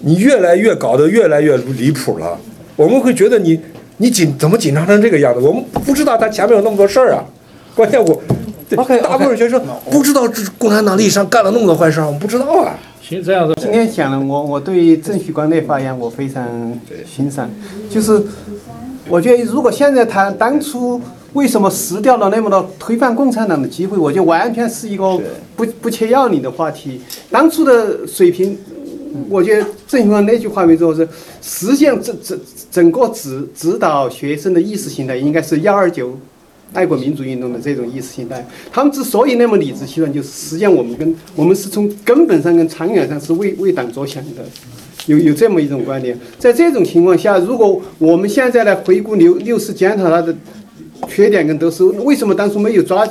[0.00, 2.38] 你越来越搞得越来越离谱了。
[2.76, 3.60] 我们会觉得你
[3.98, 5.40] 你紧怎么紧张成这个样子？
[5.40, 7.24] 我们不知道他前面有那么多事儿啊。
[7.74, 8.22] 关键我
[8.76, 12.78] OK，OK 大部分学生不知道这共产党历史上干了那么多坏事儿，我们不知道啊。
[13.02, 16.46] 行，这样子，今天讲了，我我对郑旭光的发言我非常
[17.04, 17.50] 欣赏，
[17.90, 18.22] 就是
[19.08, 21.00] 我觉得如果现在谈当初
[21.32, 25.20] 为什么失掉了那么多推翻共产党的机会，我觉得完全是一个
[25.56, 27.00] 不不切要领的话题。
[27.30, 28.56] 当初的水平，
[29.28, 31.08] 我觉得郑旭光那句话没错是，
[31.40, 32.38] 实际上整整
[32.70, 36.18] 整个指指导学生的意识形态应该是幺二九。
[36.74, 38.42] 爱国民主运动的这种意识形态，
[38.72, 44.42] 他们之所以那么理直气壮，就是实际上我们跟我们是从根本上跟长远上是为为党着想的，
[45.04, 46.18] 有有这么一种观点。
[46.38, 50.34] 在这种情况下，如果我们现在来回顾六六四检讨它的
[51.08, 53.06] 缺点跟得失，为什么当初没有抓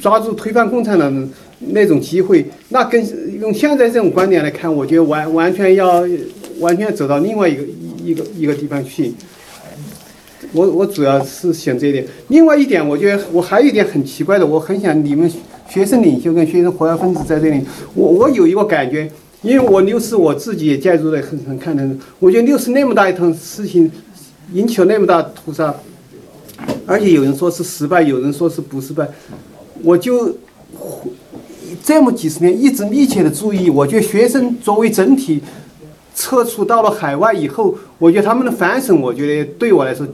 [0.00, 2.46] 抓住推翻共产党的那种机会？
[2.68, 3.04] 那跟
[3.40, 6.04] 用现在这种观点来看，我觉得完完全要
[6.60, 7.62] 完全走到另外一个
[8.04, 9.12] 一个一个地方去。
[10.52, 12.06] 我我主要是想这一点。
[12.28, 15.30] 另外一点，我觉得我还有一点很奇怪的，我很想你们
[15.68, 17.60] 学生领袖跟学生活跃分子在这里，
[17.94, 19.10] 我我有一个感觉，
[19.42, 21.84] 因为我六四我自己也介入的很很看的，
[22.20, 23.90] 我觉得六四那么大一趟事情，
[24.52, 25.74] 引起了那么大屠杀，
[26.86, 29.08] 而且有人说是失败，有人说是不失败，
[29.82, 30.36] 我就
[31.82, 35.42] 这么几十年一直密切的注意，我觉得学生作为整体
[36.14, 40.06] 撤出到了海外以后，我觉得他们的反省，我觉得对我来说。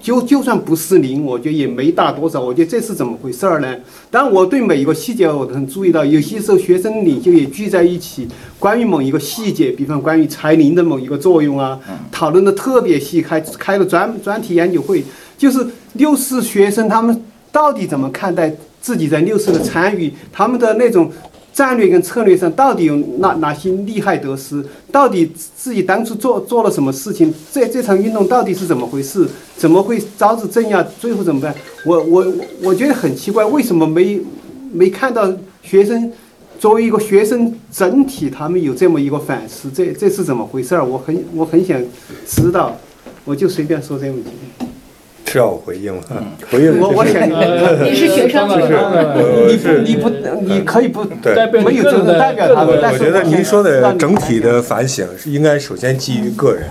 [0.00, 2.40] 就就算不是零，我觉得也没大多少。
[2.40, 3.76] 我觉得这是怎么回事儿呢？
[4.12, 6.04] 当然，我对每一个细节我都很注意到。
[6.04, 8.28] 有些时候，学生领袖也聚在一起，
[8.60, 11.80] 关于某一个细节，比方关于柴林的某一个作用啊，
[12.12, 15.02] 讨论的特别细，开开了专专题研究会。
[15.38, 21.10] 就是六四学生他们到底怎么看待自己在六四的参与，他们的那种。
[21.50, 24.64] 战略跟策略上到底有哪哪些利害得失？
[24.92, 27.34] 到底自己当初做做了什么事情？
[27.52, 29.26] 这这场运动到底是怎么回事？
[29.56, 30.80] 怎么会招致镇压？
[31.00, 31.52] 最后怎么办？
[31.84, 34.20] 我我我觉得很奇怪，为什么没
[34.70, 35.28] 没看到
[35.60, 36.12] 学生
[36.60, 39.68] 作为一个学生整体，他们有这么一个反思？
[39.68, 40.84] 这这是怎么回事儿？
[40.84, 41.82] 我很我很想
[42.24, 42.76] 知道，
[43.24, 44.30] 我就随便说这个问题。
[45.28, 46.02] 是要我回应了，
[46.50, 47.12] 回应我我是
[47.82, 51.34] 你是学生就是我你不你不你可以不对。
[51.62, 56.64] 没有资格代表他们，但是我觉得您说的整体的反省是应该首先基于个人，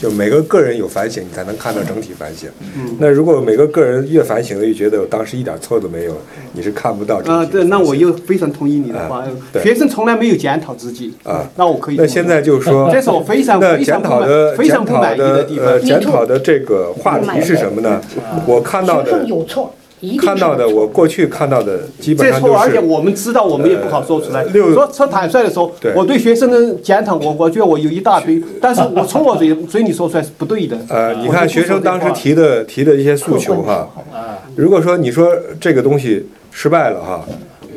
[0.00, 2.48] 就每个个人有反省，你才能看到整体反省。
[2.74, 6.16] 嗯那如果每个个人越反省越觉得我当时一点错都没有，
[6.54, 9.28] 你是看不到整体的啊，对，那我又非常同意你的话啊。
[9.62, 11.96] 学生从来没有检讨自己啊，那我可以。
[11.96, 15.66] 那现在就是说，这是我非常那非常检讨的非常不满意检讨的的地方。
[15.66, 18.00] 呃检讨的这个话题是什么呢？
[18.46, 19.74] 我看到学的生有错，
[20.18, 24.44] 看到的，我过去看到的基本这错，上都而且我们知道，我们也不好说出来。
[24.48, 30.78] 说说坦率的说对，我对学生的检讨，我我觉得我有一大堆，但是我从我嘴嘴里说出来是不对的。
[30.88, 33.88] 呃，你看学生当时提的提的一些诉求哈，
[34.56, 37.24] 如果说你说这个东西失败了哈，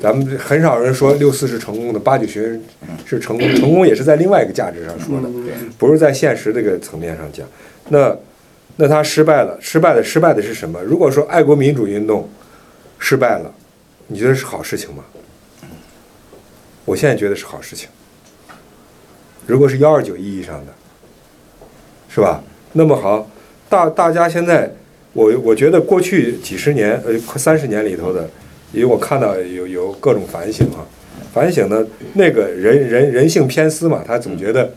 [0.02, 2.62] 咱们很少人说六四是成功的，八九学生
[3.06, 5.30] 是成功，成功也是在另外一个价值上说的，
[5.78, 7.46] 不是在现实这个层面上讲。
[7.90, 8.16] 那
[8.76, 10.82] 那他失败了，失败的失败的是什么？
[10.82, 12.28] 如果说爱国民主运动
[12.98, 13.54] 失败了，
[14.08, 15.04] 你觉得是好事情吗？
[16.86, 17.88] 我现在觉得是好事情。
[19.46, 20.74] 如果是幺二九意义上的，
[22.10, 22.44] 是吧？
[22.72, 23.30] 那么好，
[23.70, 24.72] 大大家现在，
[25.14, 28.28] 我我觉得过去几十年，呃，快三十年里头的，
[28.72, 30.82] 因为我看到有有各种反省啊，
[31.34, 34.72] 反省呢，那个人人人性偏私嘛，他总觉得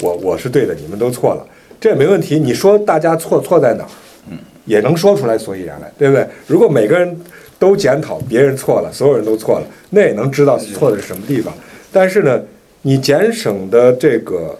[0.00, 1.46] 我我是对的，你们都错了，
[1.80, 2.38] 这也没问题。
[2.38, 3.88] 你说大家错错在哪儿，
[4.30, 6.24] 嗯也能说出来所以然来，对不对？
[6.46, 7.18] 如果每个人
[7.58, 11.52] 都检讨别人错了，所有人都错了，那也能知道错的是什么地方。
[11.90, 12.40] 但是呢，
[12.82, 14.56] 你减省的这个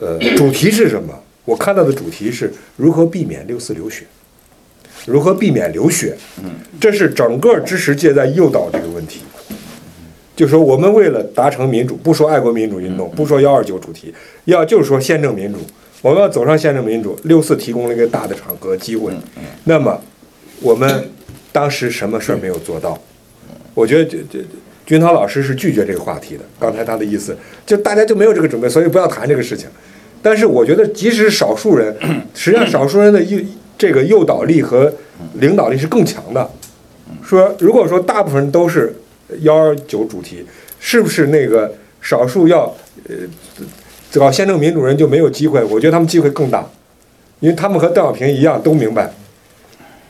[0.00, 1.14] 呃主题是什么？
[1.46, 4.04] 我看到的主题是如何避免六四流血，
[5.06, 9.20] 如何避免流血，嗯这是整个知识界在诱导这个问题。
[10.36, 15.58] 就说我们为了达成民主，不说爱国民主运动，不说幺二九主题，要就是说宪政民主，
[16.02, 17.18] 我们要走上宪政民主。
[17.24, 19.12] 六四提供了一个大的场合机会，
[19.64, 20.00] 那么
[20.60, 21.10] 我们
[21.52, 22.98] 当时什么事儿没有做到？
[23.74, 24.38] 我觉得这这
[24.84, 26.44] 军涛老师是拒绝这个话题的。
[26.58, 29.68] 刚才他的意思就大家就没有这个准备，所以不要谈这个事情。
[30.22, 31.96] 但是我觉得，即使少数人，
[32.34, 33.40] 实际上少数人的诱
[33.78, 34.92] 这个诱导力和
[35.34, 36.50] 领导力是更强的。
[37.22, 38.94] 说如果说大部分人都是
[39.40, 40.44] 幺二九主题，
[40.78, 41.72] 是不是那个
[42.02, 42.64] 少数要
[43.08, 43.14] 呃
[44.18, 45.62] 搞宪政民主人就没有机会？
[45.64, 46.64] 我觉得他们机会更大，
[47.38, 49.10] 因为他们和邓小平一样都明白，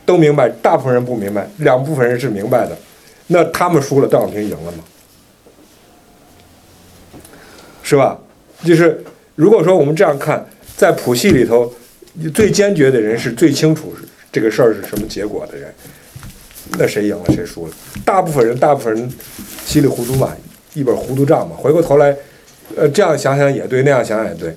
[0.07, 2.77] 都明白，大部分人不明白，两部分人是明白的。
[3.27, 4.79] 那他们输了，邓小平赢了吗？
[7.83, 8.19] 是吧？
[8.65, 9.03] 就是
[9.35, 10.45] 如果说我们这样看，
[10.77, 11.73] 在谱系里头，
[12.33, 13.95] 最坚决的人是最清楚
[14.33, 15.73] 这个事儿是什么结果的人，
[16.79, 17.73] 那谁赢了谁输了？
[18.05, 19.13] 大部分人，大部分人
[19.65, 20.33] 稀里糊涂嘛，
[20.75, 21.57] 一本糊涂账嘛。
[21.57, 22.15] 回过头来，
[22.77, 24.55] 呃，这样想想也对，那样想想也对，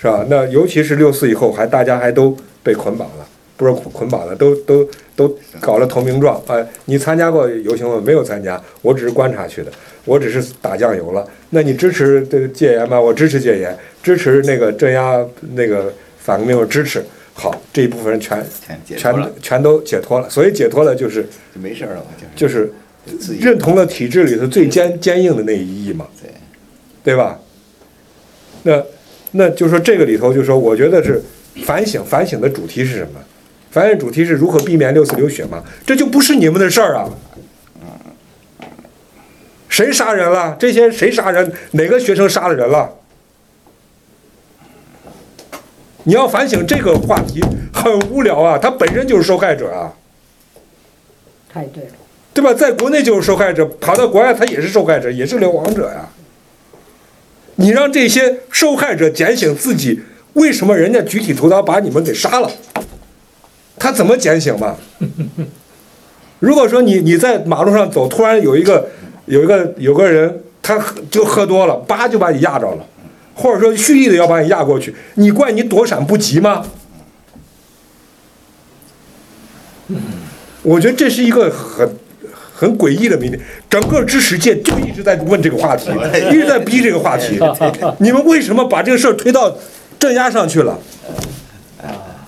[0.00, 0.24] 是吧？
[0.28, 3.26] 那尤其是六四以后，还大家还都被捆绑了，
[3.56, 6.42] 不是捆绑了，都都都搞了投名状。
[6.46, 8.00] 哎，你参加过游行吗？
[8.04, 9.70] 没有参加，我只是观察去的，
[10.04, 11.24] 我只是打酱油了。
[11.50, 13.00] 那你支持这个戒严吗？
[13.00, 15.24] 我支持戒严，支持那个镇压
[15.54, 17.04] 那个反革命，我支持。
[17.34, 18.44] 好，这一部分人全
[18.84, 20.28] 全全都解脱了。
[20.28, 21.22] 所以解脱了就是
[21.54, 22.70] 就没事儿了嘛，就是
[23.40, 26.30] 认同了体制里头最坚坚硬的那一翼嘛，对
[27.02, 27.38] 对吧？
[28.62, 28.82] 那
[29.32, 31.22] 那就说这个里头，就说我觉得是
[31.64, 33.20] 反省，反省的主题是什么？
[33.70, 35.62] 反省主题是如何避免六四流血嘛？
[35.86, 37.08] 这就不是你们的事儿啊！
[39.68, 40.54] 谁杀人了？
[40.58, 41.50] 这些谁杀人？
[41.70, 42.90] 哪个学生杀了人了？
[46.04, 47.40] 你要反省这个话题
[47.72, 49.94] 很无聊啊，他本身就是受害者啊。
[51.50, 51.90] 太对了，
[52.34, 52.52] 对吧？
[52.52, 56.06] 在国内就是受害者，跑到国外他也是受害者，也是流亡者呀。
[57.62, 60.02] 你让这些受害者检醒自己，
[60.32, 62.50] 为什么人家举起屠刀把你们给杀了？
[63.78, 64.76] 他怎么检醒嘛？
[66.40, 68.88] 如果说你你在马路上走，突然有一个
[69.26, 70.76] 有一个有个人他
[71.08, 72.84] 就喝多了，叭就把你压着了，
[73.32, 76.66] 或者说蓄意的要把你压过去，你怪你躲闪不及吗？
[80.62, 81.88] 我觉得这是一个很
[82.62, 83.36] 很诡异的谜底，
[83.68, 85.90] 整个知识界就一直在问这个话题，
[86.30, 87.40] 一直在逼这个话题。
[87.98, 89.52] 你们为什么把这个事儿推到
[89.98, 90.78] 镇压上去了？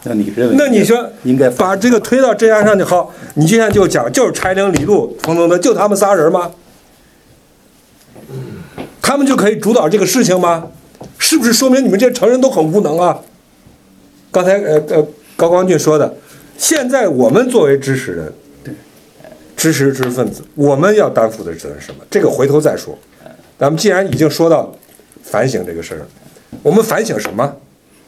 [0.03, 0.57] 那你认为？
[0.59, 6.51] 那你说应该把这个推到镇压上去好，你现在就讲就是柴玲、李路、冯东德，就他们仨人吗？
[9.01, 10.67] 他们就可以主导这个事情吗？
[11.17, 13.21] 是不是说明你们这些成人都很无能啊？
[14.33, 15.07] 刚才呃呃
[15.37, 16.13] 高光俊说的，
[16.59, 18.33] 现在我们作为知识人，
[19.57, 22.05] 知识知识分子，我们要担负的责任是什么？
[22.11, 22.99] 这个回头再说。
[23.59, 24.75] 咱们既然已经说到
[25.23, 26.01] 反省这个事儿，
[26.63, 27.57] 我们反省什么？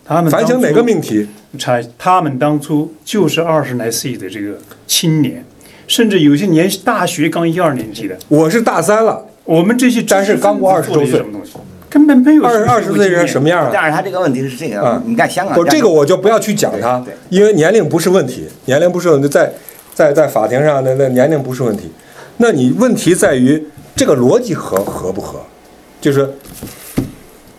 [0.05, 1.29] 他们反省哪个命题？
[1.59, 5.45] 他他们当初就是二十来岁的这个青年，
[5.87, 8.17] 甚至有些年大学刚一二年级的。
[8.29, 11.53] 我是大三了，我们这些但是刚过知识分子做了20周岁什么东西，
[11.89, 13.71] 根本没有二二十岁人什么样啊？
[13.73, 19.53] 但是他这个问题是这个啊，你看香港不，这个我就不要去讲它对对，因为年龄不是问题，年龄不是问题，在
[19.97, 21.91] 在在法庭上，那那年龄不是问题，
[22.37, 23.67] 那你问题在于
[23.97, 25.41] 这个逻辑合合不合，
[26.03, 26.31] 就是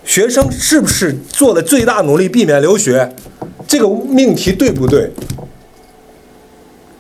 [0.06, 3.12] 学生是不是做了最大努力避免留学，
[3.68, 5.12] 这个命题对不对？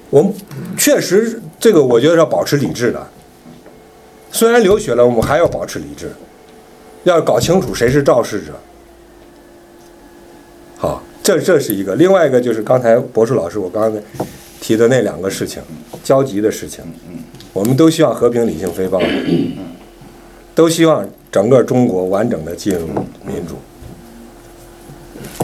[0.09, 0.33] 我们
[0.75, 3.07] 确实这个我觉得要保持理智的，
[4.31, 6.11] 虽然流血了，我们还要保持理智，
[7.03, 8.53] 要搞清楚谁是肇事者。
[10.77, 14.01] 好，这这是一个，另外一个就是刚才博士老师我刚才
[14.67, 15.63] 提的那两个事情，
[16.03, 16.83] 交集的事情，
[17.53, 19.57] 我们都希望和平、理性、非暴力，
[20.53, 22.85] 都希望整个中国完整的进入
[23.25, 23.55] 民主。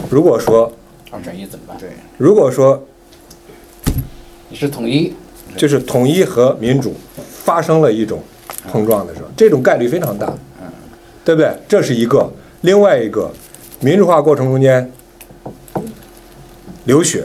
[0.10, 0.70] 如果说，
[1.10, 1.78] 二选一怎么办？
[1.78, 2.86] 对，如果说
[4.50, 5.14] 你是统一，
[5.56, 8.22] 就是统一和民主发生了一种
[8.70, 10.34] 碰撞的时候，这种概率非常大，
[11.24, 11.50] 对不对？
[11.66, 13.32] 这是一个，另外一个，
[13.80, 14.92] 民主化过程中间
[16.84, 17.24] 流血，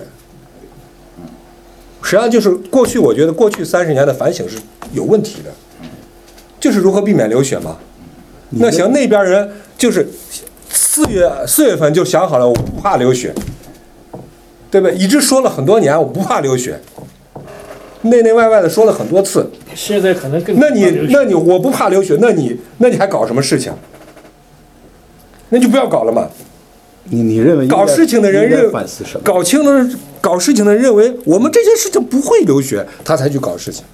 [2.09, 4.57] 实际上就是过去我觉得过去三十年的反省是
[4.95, 5.51] 有问题的，
[6.59, 7.77] 就是如何避免流血嘛。
[8.49, 9.47] 那行，那边人
[9.77, 10.09] 就是
[10.71, 13.35] 四月四月份就想好了，我不怕流血，
[14.71, 14.97] 对不对？
[14.97, 16.81] 一直说了很多年，我不怕流血。
[18.01, 23.71] 内内外外的说了很多次，现在可能更那你那你我不怕流血，那你那你还搞什么事情？
[25.51, 26.27] 那就不要搞了嘛。
[27.11, 29.21] 你你认为搞事情的人认反思什么？
[29.25, 29.89] 搞清了
[30.21, 33.85] 搞事情的人认为我们这些事情不会流血，他才去搞事情。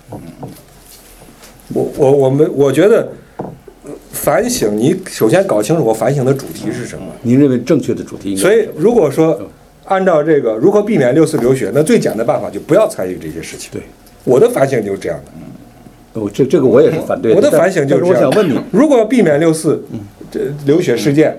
[1.72, 3.08] 我我我们我觉得
[4.12, 7.04] 反省，你首先搞清楚我反省的主题是什么。
[7.22, 8.42] 您认为正确的主题应该？
[8.42, 9.40] 所以如果说
[9.84, 13.70] 按照这个如何避免六四流血，那最简单的办法就不要参与这些事情。
[13.72, 13.82] 对，
[14.24, 16.20] 我的反省就是这样的。
[16.20, 17.36] 哦，这这个我也是反对的。
[17.36, 18.20] 我的反省就是这样。
[18.20, 19.84] 是我想问你，如果要避免六四
[20.30, 21.36] 这流血事件，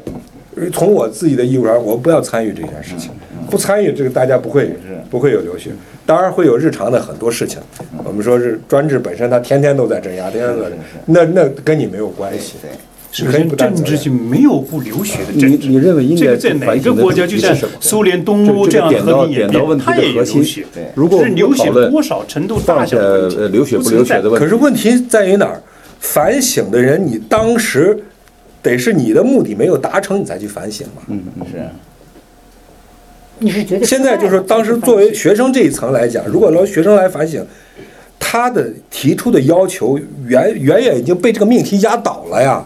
[0.71, 3.11] 从我自己的义务上，我不要参与这件事情，
[3.49, 4.71] 不参与这个大家不会
[5.09, 5.71] 不会有流血。
[6.05, 7.59] 当然会有日常的很多事情，
[8.03, 10.69] 我们说是专制本身，它天天都在镇压，天天都在，
[11.05, 12.53] 那那跟你没有关系。
[13.11, 15.67] 首先，政治就没有不流血的你政治。
[15.69, 17.71] 你认为应该这个在哪个国家就在主题是什么？
[17.79, 20.65] 苏联东欧这样点到和平演变，点到问题它也有的核心流血。
[21.09, 25.61] 只是流血多少程度大小的问题呃流血不流血的问题，可是问题在于哪儿？
[26.01, 27.97] 反省的人，你当时
[28.71, 31.01] 得是你的目的没有达成，你才去反省嘛。
[31.07, 31.61] 嗯嗯是。
[33.39, 37.45] 你是觉得现在就是说，当时作为学生这一层来讲，如果让学生来反省，
[38.17, 42.65] 他的提出的要求远远远已经被这个命题压倒了呀。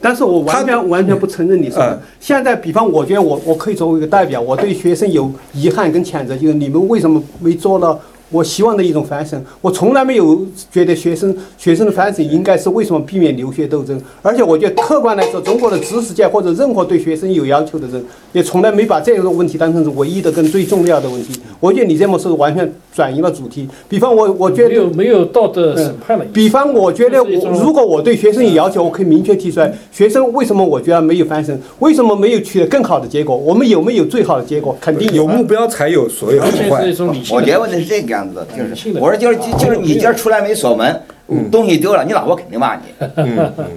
[0.00, 2.00] 但是我完全完全不承认你说的嗯。
[2.20, 8.00] 现在，比方我觉得我我可以作为一个代表，我对学生有遗憾跟谴责，就是你们为什么没做到
[8.34, 9.40] 我希望的一种反省？
[9.60, 21.40] 我从来没有觉得学生学生的反省应该是为什么避免留学斗争，而且我觉得客观来说，中国的知识界或者任何对学生有要求的人，也从来没把这个问题当成是唯一的跟最重要的问题。
[21.60, 23.68] 我觉得你这么说完全转移了主题。
[23.88, 26.24] 比方我我觉得没有没有道德审判了。
[26.32, 33.36] 比方，我觉得我如果我对学生有要求，我可以明确提出来，学生为什么我觉得没有翻身，为什么没有取得更好的结果？
[33.36, 34.76] 我们有没有最好的结果？
[34.80, 36.94] 肯定有目标才有所谓好坏完全是一。
[36.94, 37.36] 种理性。
[37.36, 41.02] 我觉得问题是这个样子的，就是我说就是就是你今儿出来没锁门，
[41.50, 42.82] 东西丢了，你老婆肯定骂你。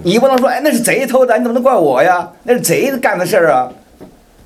[0.02, 2.28] 你不能说哎那是贼偷的，你怎么能怪我呀？
[2.44, 3.68] 那是贼干的事儿啊，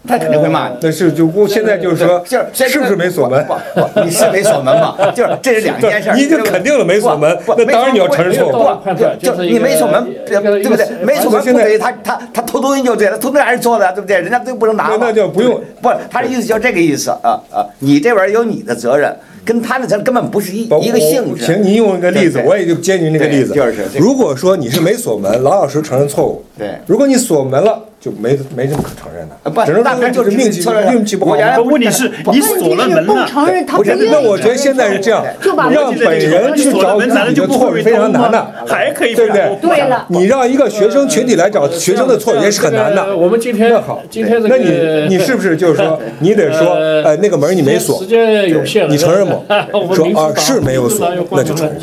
[0.07, 0.75] 他肯定会骂你。
[0.81, 3.45] 但是就不现在就是说，就是是不是没锁门？
[3.47, 4.97] 不不，你是没锁门吗？
[5.15, 6.15] 就是这是两件事儿。
[6.17, 10.87] 你已经肯定了没锁门那当然你要承认错误不不就就你没锁门，对对不对？
[11.05, 14.21] 没锁门不对，他他他偷东西就对了，偷东西还是错的，对不对？
[14.21, 17.67] 人家都不能拿那就不用不，他的意思就这个意思啊啊！
[17.79, 21.45] 你这边有你的责任，跟他那层根本不是一不一个性质。
[21.45, 23.53] 行，您用一个例子我也就接您这个例子。
[23.53, 26.45] 就是如果说你是没锁门，老老实实承认错误。
[26.59, 31.37] 对如果你锁门了，就没没什么可承认的，只能说那就是命气运气不好我。
[31.37, 39.57] 原来问题是你锁了门不了，承认他不是，愿意那我觉得现在是这样，就把让本人去找自己的错是非常难的，还可以对不对？
[39.63, 43.17] 对了你让一个学生群体来找学生的错也是很难的。
[43.17, 51.77] 我们今天那好，今天这那你你是不是就是说， 你得说，呃呃，那个门你没锁时，间有限，你承认不 说啊是没有锁那就承认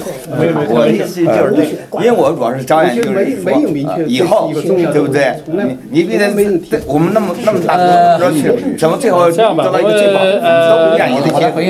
[0.69, 5.35] 我的意思就是这个，因为我主要是张眼就是没没有明确说，呃以后对不对？
[5.89, 7.77] 你你必须没人提得，我们那么那么大
[8.19, 11.61] 要去，怎么最后这样吧得到一个最好呃都不愿意的结果？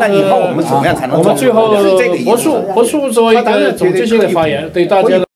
[0.00, 5.31] 那以后我们怎么样才能我们最后是这个意思博树博树做一个总结性的发言，对大家的。